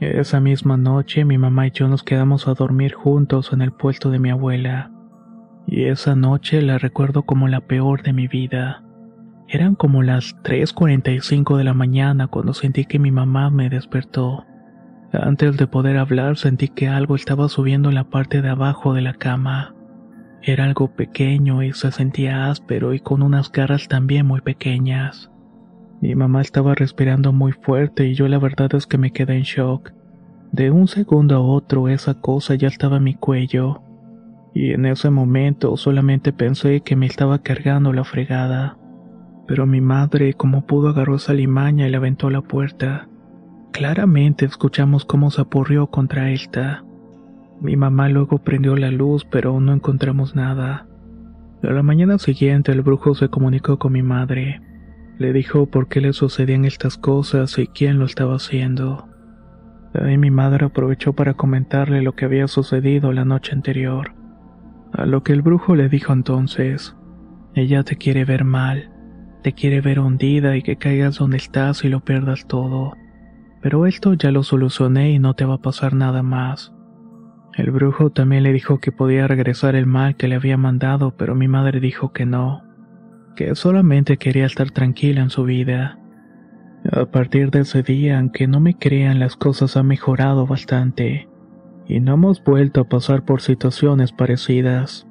[0.00, 4.10] Esa misma noche mi mamá y yo nos quedamos a dormir juntos en el puesto
[4.10, 4.90] de mi abuela.
[5.66, 8.84] Y esa noche la recuerdo como la peor de mi vida.
[9.48, 14.44] Eran como las 3.45 de la mañana cuando sentí que mi mamá me despertó.
[15.12, 19.02] Antes de poder hablar sentí que algo estaba subiendo en la parte de abajo de
[19.02, 19.74] la cama.
[20.42, 25.30] Era algo pequeño y se sentía áspero y con unas garras también muy pequeñas.
[26.00, 29.42] Mi mamá estaba respirando muy fuerte y yo la verdad es que me quedé en
[29.42, 29.92] shock.
[30.52, 33.82] De un segundo a otro esa cosa ya estaba en mi cuello.
[34.54, 38.78] Y en ese momento solamente pensé que me estaba cargando la fregada.
[39.46, 43.08] Pero mi madre, como pudo, agarró esa limaña y la aventó a la puerta.
[43.72, 46.84] Claramente escuchamos cómo se apurrió contra esta.
[47.60, 50.86] Mi mamá luego prendió la luz, pero no encontramos nada.
[51.62, 54.60] A la mañana siguiente el brujo se comunicó con mi madre.
[55.18, 59.08] Le dijo por qué le sucedían estas cosas y quién lo estaba haciendo.
[59.94, 64.14] Ahí mi madre aprovechó para comentarle lo que había sucedido la noche anterior.
[64.92, 66.96] A lo que el brujo le dijo entonces,
[67.54, 68.92] ella te quiere ver mal,
[69.42, 72.94] te quiere ver hundida y que caigas donde estás y lo pierdas todo.
[73.60, 76.72] Pero esto ya lo solucioné y no te va a pasar nada más.
[77.54, 81.34] El brujo también le dijo que podía regresar el mal que le había mandado, pero
[81.34, 82.62] mi madre dijo que no,
[83.34, 85.98] que solamente quería estar tranquila en su vida.
[86.92, 91.28] A partir de ese día, aunque no me crean, las cosas han mejorado bastante,
[91.88, 95.07] y no hemos vuelto a pasar por situaciones parecidas.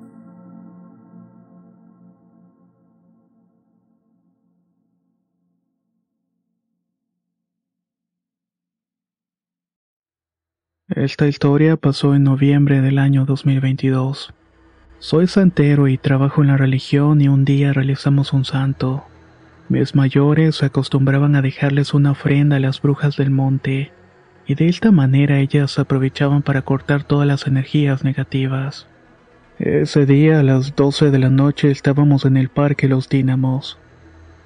[10.98, 14.34] Esta historia pasó en noviembre del año 2022.
[14.98, 19.04] Soy santero y trabajo en la religión y un día realizamos un santo.
[19.70, 23.92] Mis mayores acostumbraban a dejarles una ofrenda a las brujas del monte,
[24.48, 28.88] y de esta manera ellas aprovechaban para cortar todas las energías negativas.
[29.60, 33.78] Ese día a las 12 de la noche estábamos en el parque Los Dínamos.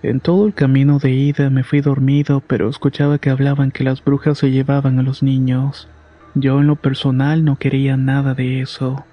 [0.04, 4.04] En todo el camino de ida me fui dormido, pero escuchaba que hablaban que las
[4.04, 5.88] brujas se llevaban a los niños.
[6.34, 9.06] Yo en lo personal no quería nada de eso.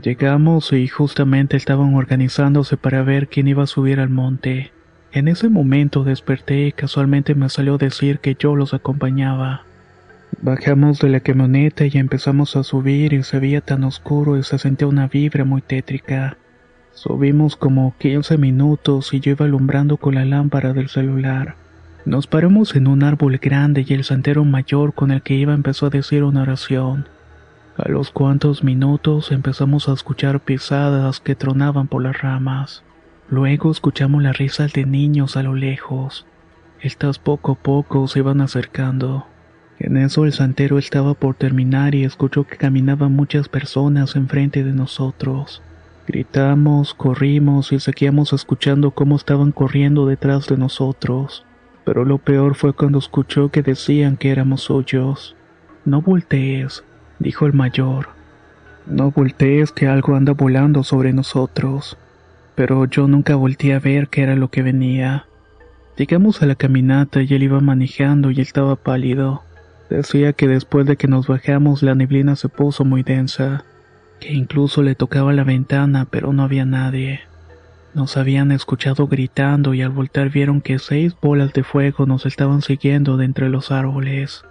[0.00, 4.72] Llegamos y justamente estaban organizándose para ver quién iba a subir al monte.
[5.12, 9.64] En ese momento desperté y casualmente me salió decir que yo los acompañaba.
[10.40, 14.58] Bajamos de la camioneta y empezamos a subir y se veía tan oscuro y se
[14.58, 16.38] sentía una vibra muy tétrica.
[16.92, 21.56] Subimos como 15 minutos y yo iba alumbrando con la lámpara del celular.
[22.04, 25.86] Nos paramos en un árbol grande y el santero mayor con el que iba empezó
[25.86, 27.06] a decir una oración.
[27.76, 32.82] A los cuantos minutos empezamos a escuchar pisadas que tronaban por las ramas.
[33.28, 36.26] Luego escuchamos las risas de niños a lo lejos.
[36.80, 39.28] Estas poco a poco se iban acercando.
[39.78, 44.72] En eso el santero estaba por terminar y escuchó que caminaban muchas personas enfrente de
[44.72, 45.62] nosotros.
[46.08, 51.44] Gritamos, corrimos y seguíamos escuchando cómo estaban corriendo detrás de nosotros
[51.84, 55.36] pero lo peor fue cuando escuchó que decían que éramos suyos.
[55.84, 56.84] No voltees,
[57.18, 58.08] dijo el mayor.
[58.86, 61.96] No voltees que algo anda volando sobre nosotros.
[62.54, 65.26] Pero yo nunca volteé a ver qué era lo que venía.
[65.96, 69.42] Llegamos a la caminata y él iba manejando y estaba pálido.
[69.90, 73.64] Decía que después de que nos bajamos la neblina se puso muy densa,
[74.20, 77.20] que incluso le tocaba la ventana pero no había nadie.
[77.94, 82.62] Nos habían escuchado gritando y al voltar vieron que seis bolas de fuego nos estaban
[82.62, 84.44] siguiendo de entre los árboles.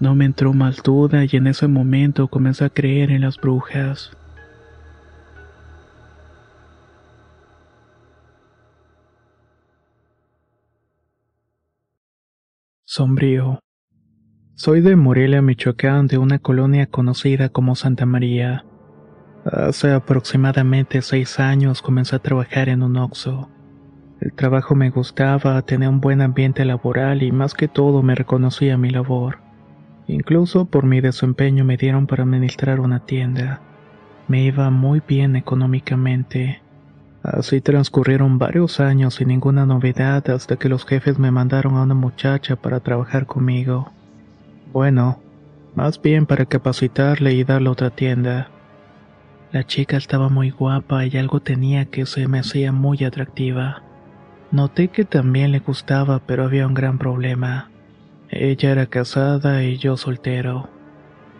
[0.00, 4.10] No me entró más duda y en ese momento comencé a creer en las brujas.
[12.84, 13.60] Sombrío.
[14.56, 18.64] Soy de Morelia, Michoacán, de una colonia conocida como Santa María.
[19.44, 23.48] Hace aproximadamente seis años comencé a trabajar en un Oxxo.
[24.20, 28.76] El trabajo me gustaba, tenía un buen ambiente laboral y más que todo me reconocía
[28.76, 29.38] mi labor.
[30.06, 33.60] Incluso por mi desempeño me dieron para administrar una tienda.
[34.28, 36.60] Me iba muy bien económicamente.
[37.22, 41.94] Así transcurrieron varios años sin ninguna novedad hasta que los jefes me mandaron a una
[41.94, 43.90] muchacha para trabajar conmigo.
[44.70, 45.18] Bueno,
[45.74, 48.50] más bien para capacitarle y darle otra tienda.
[49.52, 53.82] La chica estaba muy guapa y algo tenía que se me hacía muy atractiva.
[54.52, 57.68] Noté que también le gustaba, pero había un gran problema.
[58.28, 60.68] Ella era casada y yo soltero.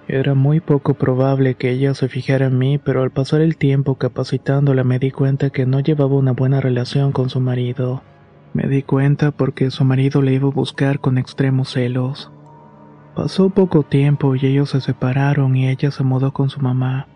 [0.09, 3.95] Era muy poco probable que ella se fijara en mí, pero al pasar el tiempo
[3.95, 8.03] capacitándola me di cuenta que no llevaba una buena relación con su marido.
[8.55, 12.33] Me di cuenta porque su marido le iba a buscar con extremos celos.
[13.15, 17.07] Pasó poco tiempo y ellos se separaron y ella se mudó con su mamá.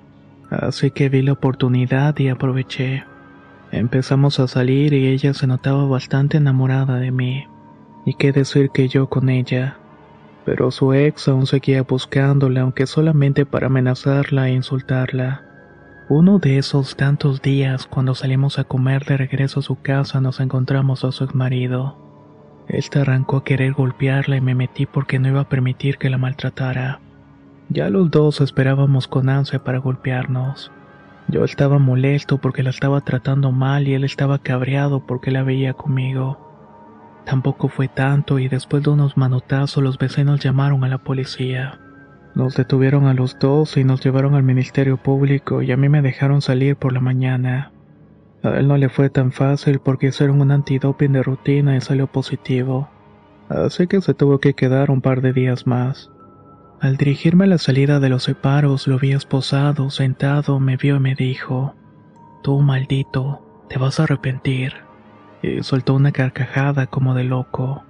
[0.61, 3.05] Así que vi la oportunidad y aproveché.
[3.73, 7.47] Empezamos a salir y ella se notaba bastante enamorada de mí.
[8.05, 9.79] Y qué decir que yo con ella.
[10.45, 15.43] Pero su ex aún seguía buscándola, aunque solamente para amenazarla e insultarla.
[16.09, 20.39] Uno de esos tantos días, cuando salimos a comer de regreso a su casa, nos
[20.41, 21.97] encontramos a su ex marido.
[22.69, 26.19] Este arrancó a querer golpearla y me metí porque no iba a permitir que la
[26.19, 27.01] maltratara.
[27.69, 30.71] Ya los dos esperábamos con ansia para golpearnos.
[31.29, 35.73] Yo estaba molesto porque la estaba tratando mal y él estaba cabreado porque la veía
[35.73, 36.39] conmigo.
[37.25, 41.81] Tampoco fue tanto y después de unos manotazos los vecinos llamaron a la policía.
[42.35, 46.03] Nos detuvieron a los dos y nos llevaron al Ministerio Público y a mí me
[46.03, 47.73] dejaron salir por la mañana.
[48.43, 52.09] A él no le fue tan fácil porque hicieron un antidoping de rutina y salió
[52.09, 52.91] positivo.
[53.49, 56.11] Así que se tuvo que quedar un par de días más.
[56.85, 61.01] Al dirigirme a la salida de los separos, lo vi esposado, sentado, me vio y
[61.01, 61.75] me dijo,
[62.43, 64.75] Tú, maldito, te vas a arrepentir.
[65.41, 67.85] Y soltó una carcajada como de loco.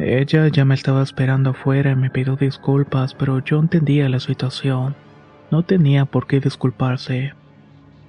[0.00, 4.96] Ella ya me estaba esperando afuera y me pidió disculpas, pero yo entendía la situación.
[5.52, 7.34] No tenía por qué disculparse.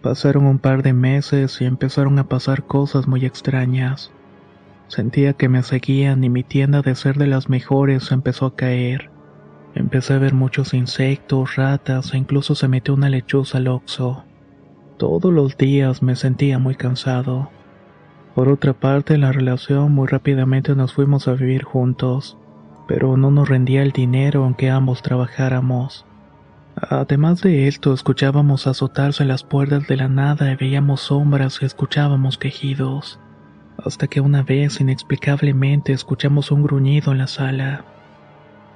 [0.02, 4.12] Pasaron un par de meses y empezaron a pasar cosas muy extrañas.
[4.88, 9.12] Sentía que me seguían y mi tienda de ser de las mejores empezó a caer.
[9.80, 14.26] Empecé a ver muchos insectos, ratas e incluso se metió una lechuza al oxo.
[14.98, 17.50] Todos los días me sentía muy cansado.
[18.36, 22.38] Por otra parte, en la relación muy rápidamente nos fuimos a vivir juntos,
[22.90, 26.06] pero no nos rendía el dinero aunque ambos trabajáramos.
[26.76, 32.38] Además de esto, escuchábamos azotarse las puertas de la nada y veíamos sombras y escuchábamos
[32.38, 33.18] quejidos.
[33.78, 37.86] Hasta que una vez, inexplicablemente, escuchamos un gruñido en la sala.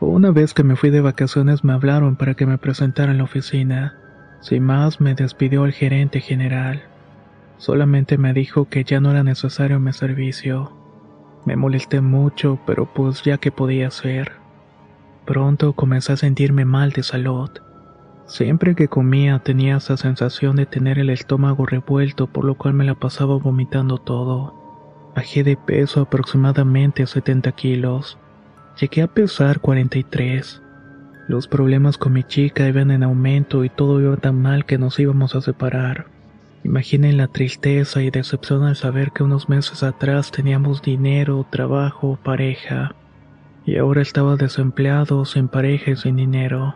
[0.06, 3.24] Una vez que me fui de vacaciones me hablaron para que me presentara en la
[3.24, 3.98] oficina.
[4.42, 6.84] Sin más me despidió el gerente general.
[7.56, 10.74] Solamente me dijo que ya no era necesario mi servicio.
[11.46, 14.34] Me molesté mucho, pero pues ya que podía hacer.
[15.26, 17.50] Pronto comencé a sentirme mal de salud.
[18.26, 22.84] Siempre que comía tenía esa sensación de tener el estómago revuelto, por lo cual me
[22.84, 24.54] la pasaba vomitando todo.
[25.16, 28.20] Bajé de peso aproximadamente a 70 kilos.
[28.80, 30.62] Llegué a pesar 43.
[31.28, 35.00] Los problemas con mi chica iban en aumento y todo iba tan mal que nos
[35.00, 36.08] íbamos a separar.
[36.64, 42.96] Imaginen la tristeza y decepción al saber que unos meses atrás teníamos dinero, trabajo, pareja.
[43.64, 46.76] Y ahora estaba desempleado, sin pareja y sin dinero.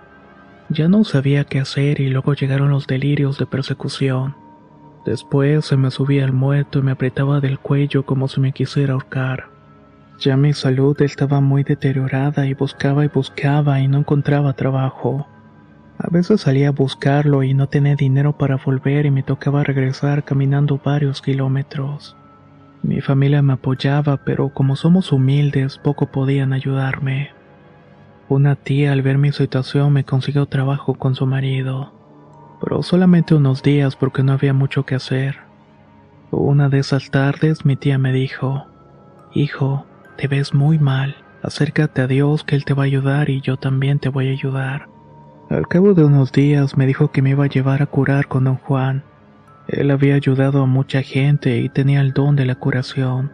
[0.69, 4.35] Ya no sabía qué hacer y luego llegaron los delirios de persecución.
[5.03, 8.93] Después se me subía al muerto y me apretaba del cuello como si me quisiera
[8.93, 9.56] ahorcar.
[10.19, 15.27] Ya mi salud estaba muy deteriorada y buscaba y buscaba y no encontraba trabajo.
[15.99, 20.23] A veces salía a buscarlo y no tenía dinero para volver y me tocaba regresar
[20.23, 22.15] caminando varios kilómetros.
[22.81, 27.31] Mi familia me apoyaba, pero como somos humildes, poco podían ayudarme.
[28.27, 31.93] Una tía al ver mi situación me consiguió trabajo con su marido,
[32.59, 35.37] pero solamente unos días porque no había mucho que hacer.
[36.31, 38.65] Una de esas tardes mi tía me dijo,
[39.33, 39.85] Hijo,
[40.17, 41.15] te ves muy mal.
[41.43, 44.31] Acércate a Dios que Él te va a ayudar y yo también te voy a
[44.31, 44.89] ayudar.
[45.49, 48.43] Al cabo de unos días me dijo que me iba a llevar a curar con
[48.43, 49.03] don Juan.
[49.67, 53.31] Él había ayudado a mucha gente y tenía el don de la curación.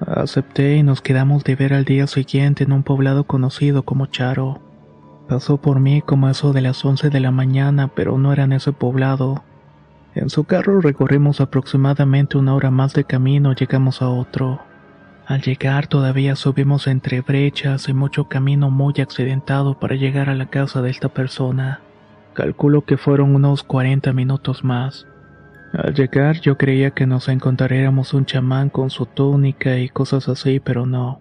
[0.00, 4.60] Acepté y nos quedamos de ver al día siguiente en un poblado conocido como Charo.
[5.28, 8.52] Pasó por mí como eso de las 11 de la mañana, pero no era en
[8.52, 9.44] ese poblado.
[10.14, 14.60] En su carro recorrimos aproximadamente una hora más de camino, llegamos a otro.
[15.26, 20.46] Al llegar todavía subimos entre brechas y mucho camino muy accidentado para llegar a la
[20.46, 21.80] casa de esta persona.
[22.34, 25.06] Calculo que fueron unos 40 minutos más.
[25.72, 30.60] Al llegar yo creía que nos encontraríamos un chamán con su túnica y cosas así,
[30.60, 31.20] pero no.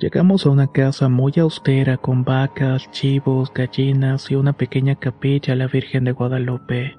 [0.00, 5.56] Llegamos a una casa muy austera con vacas, chivos, gallinas y una pequeña capilla a
[5.56, 6.96] la Virgen de Guadalupe.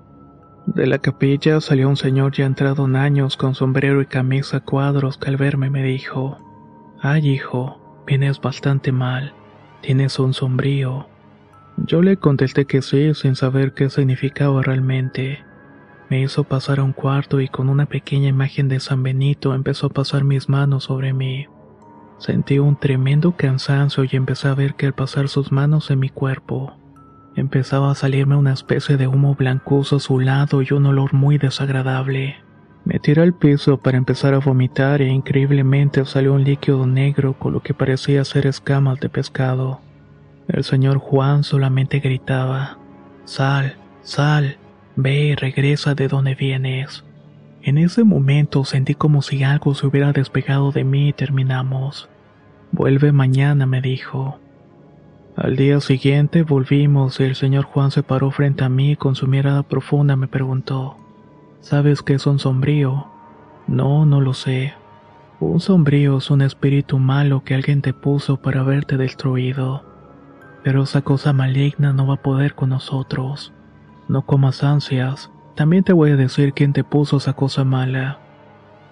[0.67, 5.17] De la capilla salió un señor ya entrado en años con sombrero y camisa cuadros
[5.17, 6.37] que al verme me dijo,
[7.01, 9.33] Ay hijo, vienes bastante mal,
[9.81, 11.07] tienes un sombrío.
[11.77, 15.39] Yo le contesté que sí sin saber qué significaba realmente.
[16.09, 19.87] Me hizo pasar a un cuarto y con una pequeña imagen de San Benito empezó
[19.87, 21.47] a pasar mis manos sobre mí.
[22.17, 26.09] Sentí un tremendo cansancio y empecé a ver que al pasar sus manos en mi
[26.09, 26.73] cuerpo,
[27.37, 31.37] empezaba a salirme una especie de humo blancoso a su lado y un olor muy
[31.37, 32.35] desagradable.
[32.83, 37.53] Me tiré al piso para empezar a vomitar e increíblemente salió un líquido negro con
[37.53, 39.81] lo que parecía ser escamas de pescado.
[40.47, 42.79] El señor Juan solamente gritaba,
[43.25, 44.57] Sal, sal,
[44.95, 47.03] Ve y regresa de donde vienes.
[47.61, 52.09] En ese momento sentí como si algo se hubiera despegado de mí y terminamos.
[52.71, 54.39] Vuelve mañana, me dijo.
[55.37, 59.13] Al día siguiente volvimos y el señor Juan se paró frente a mí y con
[59.13, 60.97] su mirada profunda me preguntó,
[61.59, 63.05] ¿Sabes qué es un sombrío?
[63.67, 64.73] No, no lo sé.
[65.39, 69.83] Un sombrío es un espíritu malo que alguien te puso para verte destruido.
[70.63, 73.53] Pero esa cosa maligna no va a poder con nosotros.
[74.07, 75.29] No comas ansias.
[75.53, 78.17] También te voy a decir quién te puso esa cosa mala.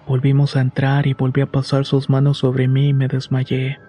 [0.06, 3.80] Volvimos a entrar y volvió a pasar sus manos sobre mí y me desmayé.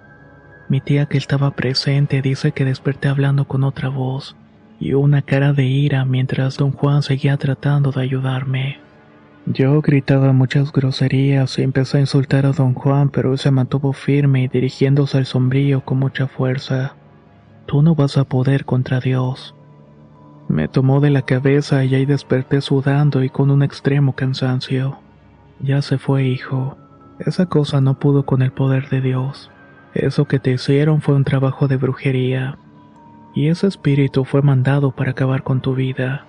[0.69, 4.35] Mi tía que estaba presente dice que desperté hablando con otra voz
[4.79, 8.79] y una cara de ira mientras don Juan seguía tratando de ayudarme.
[9.45, 13.93] Yo gritaba muchas groserías y empecé a insultar a don Juan, pero él se mantuvo
[13.93, 16.95] firme y dirigiéndose al sombrío con mucha fuerza.
[17.65, 19.55] Tú no vas a poder contra Dios.
[20.49, 24.99] Me tomó de la cabeza y ahí desperté sudando y con un extremo cansancio.
[25.61, 26.77] Ya se fue, hijo.
[27.19, 29.49] Esa cosa no pudo con el poder de Dios.
[30.05, 32.57] Eso que te hicieron fue un trabajo de brujería.
[33.35, 36.25] Y ese espíritu fue mandado para acabar con tu vida.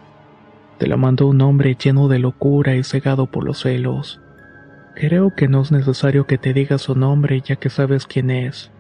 [0.79, 4.21] Te lo mandó un hombre lleno de locura y cegado por los celos.
[4.95, 8.71] Creo que no es necesario que te diga su nombre ya que sabes quién es.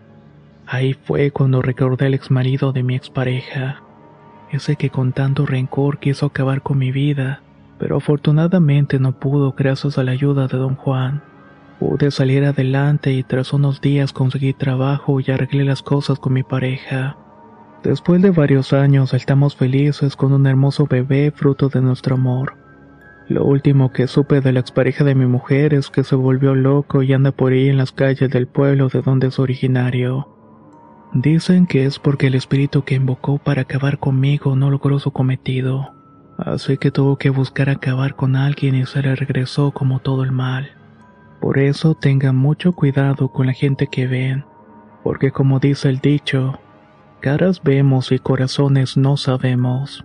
[0.66, 3.82] Ahí fue cuando recordé al ex marido de mi expareja
[4.50, 7.42] ese que con tanto rencor quiso acabar con mi vida,
[7.78, 11.22] pero afortunadamente no pudo gracias a la ayuda de don Juan.
[11.78, 16.42] Pude salir adelante y tras unos días conseguí trabajo y arreglé las cosas con mi
[16.42, 17.16] pareja.
[17.84, 22.56] Después de varios años estamos felices con un hermoso bebé fruto de nuestro amor.
[23.28, 27.02] Lo último que supe de la expareja de mi mujer es que se volvió loco
[27.02, 30.28] y anda por ahí en las calles del pueblo de donde es originario.
[31.12, 35.94] Dicen que es porque el espíritu que invocó para acabar conmigo no logró su cometido,
[36.38, 40.32] así que tuvo que buscar acabar con alguien y se le regresó como todo el
[40.32, 40.77] mal.
[41.40, 44.44] Por eso tengan mucho cuidado con la gente que ven,
[45.04, 46.58] porque como dice el dicho,
[47.20, 50.04] caras vemos y corazones no sabemos.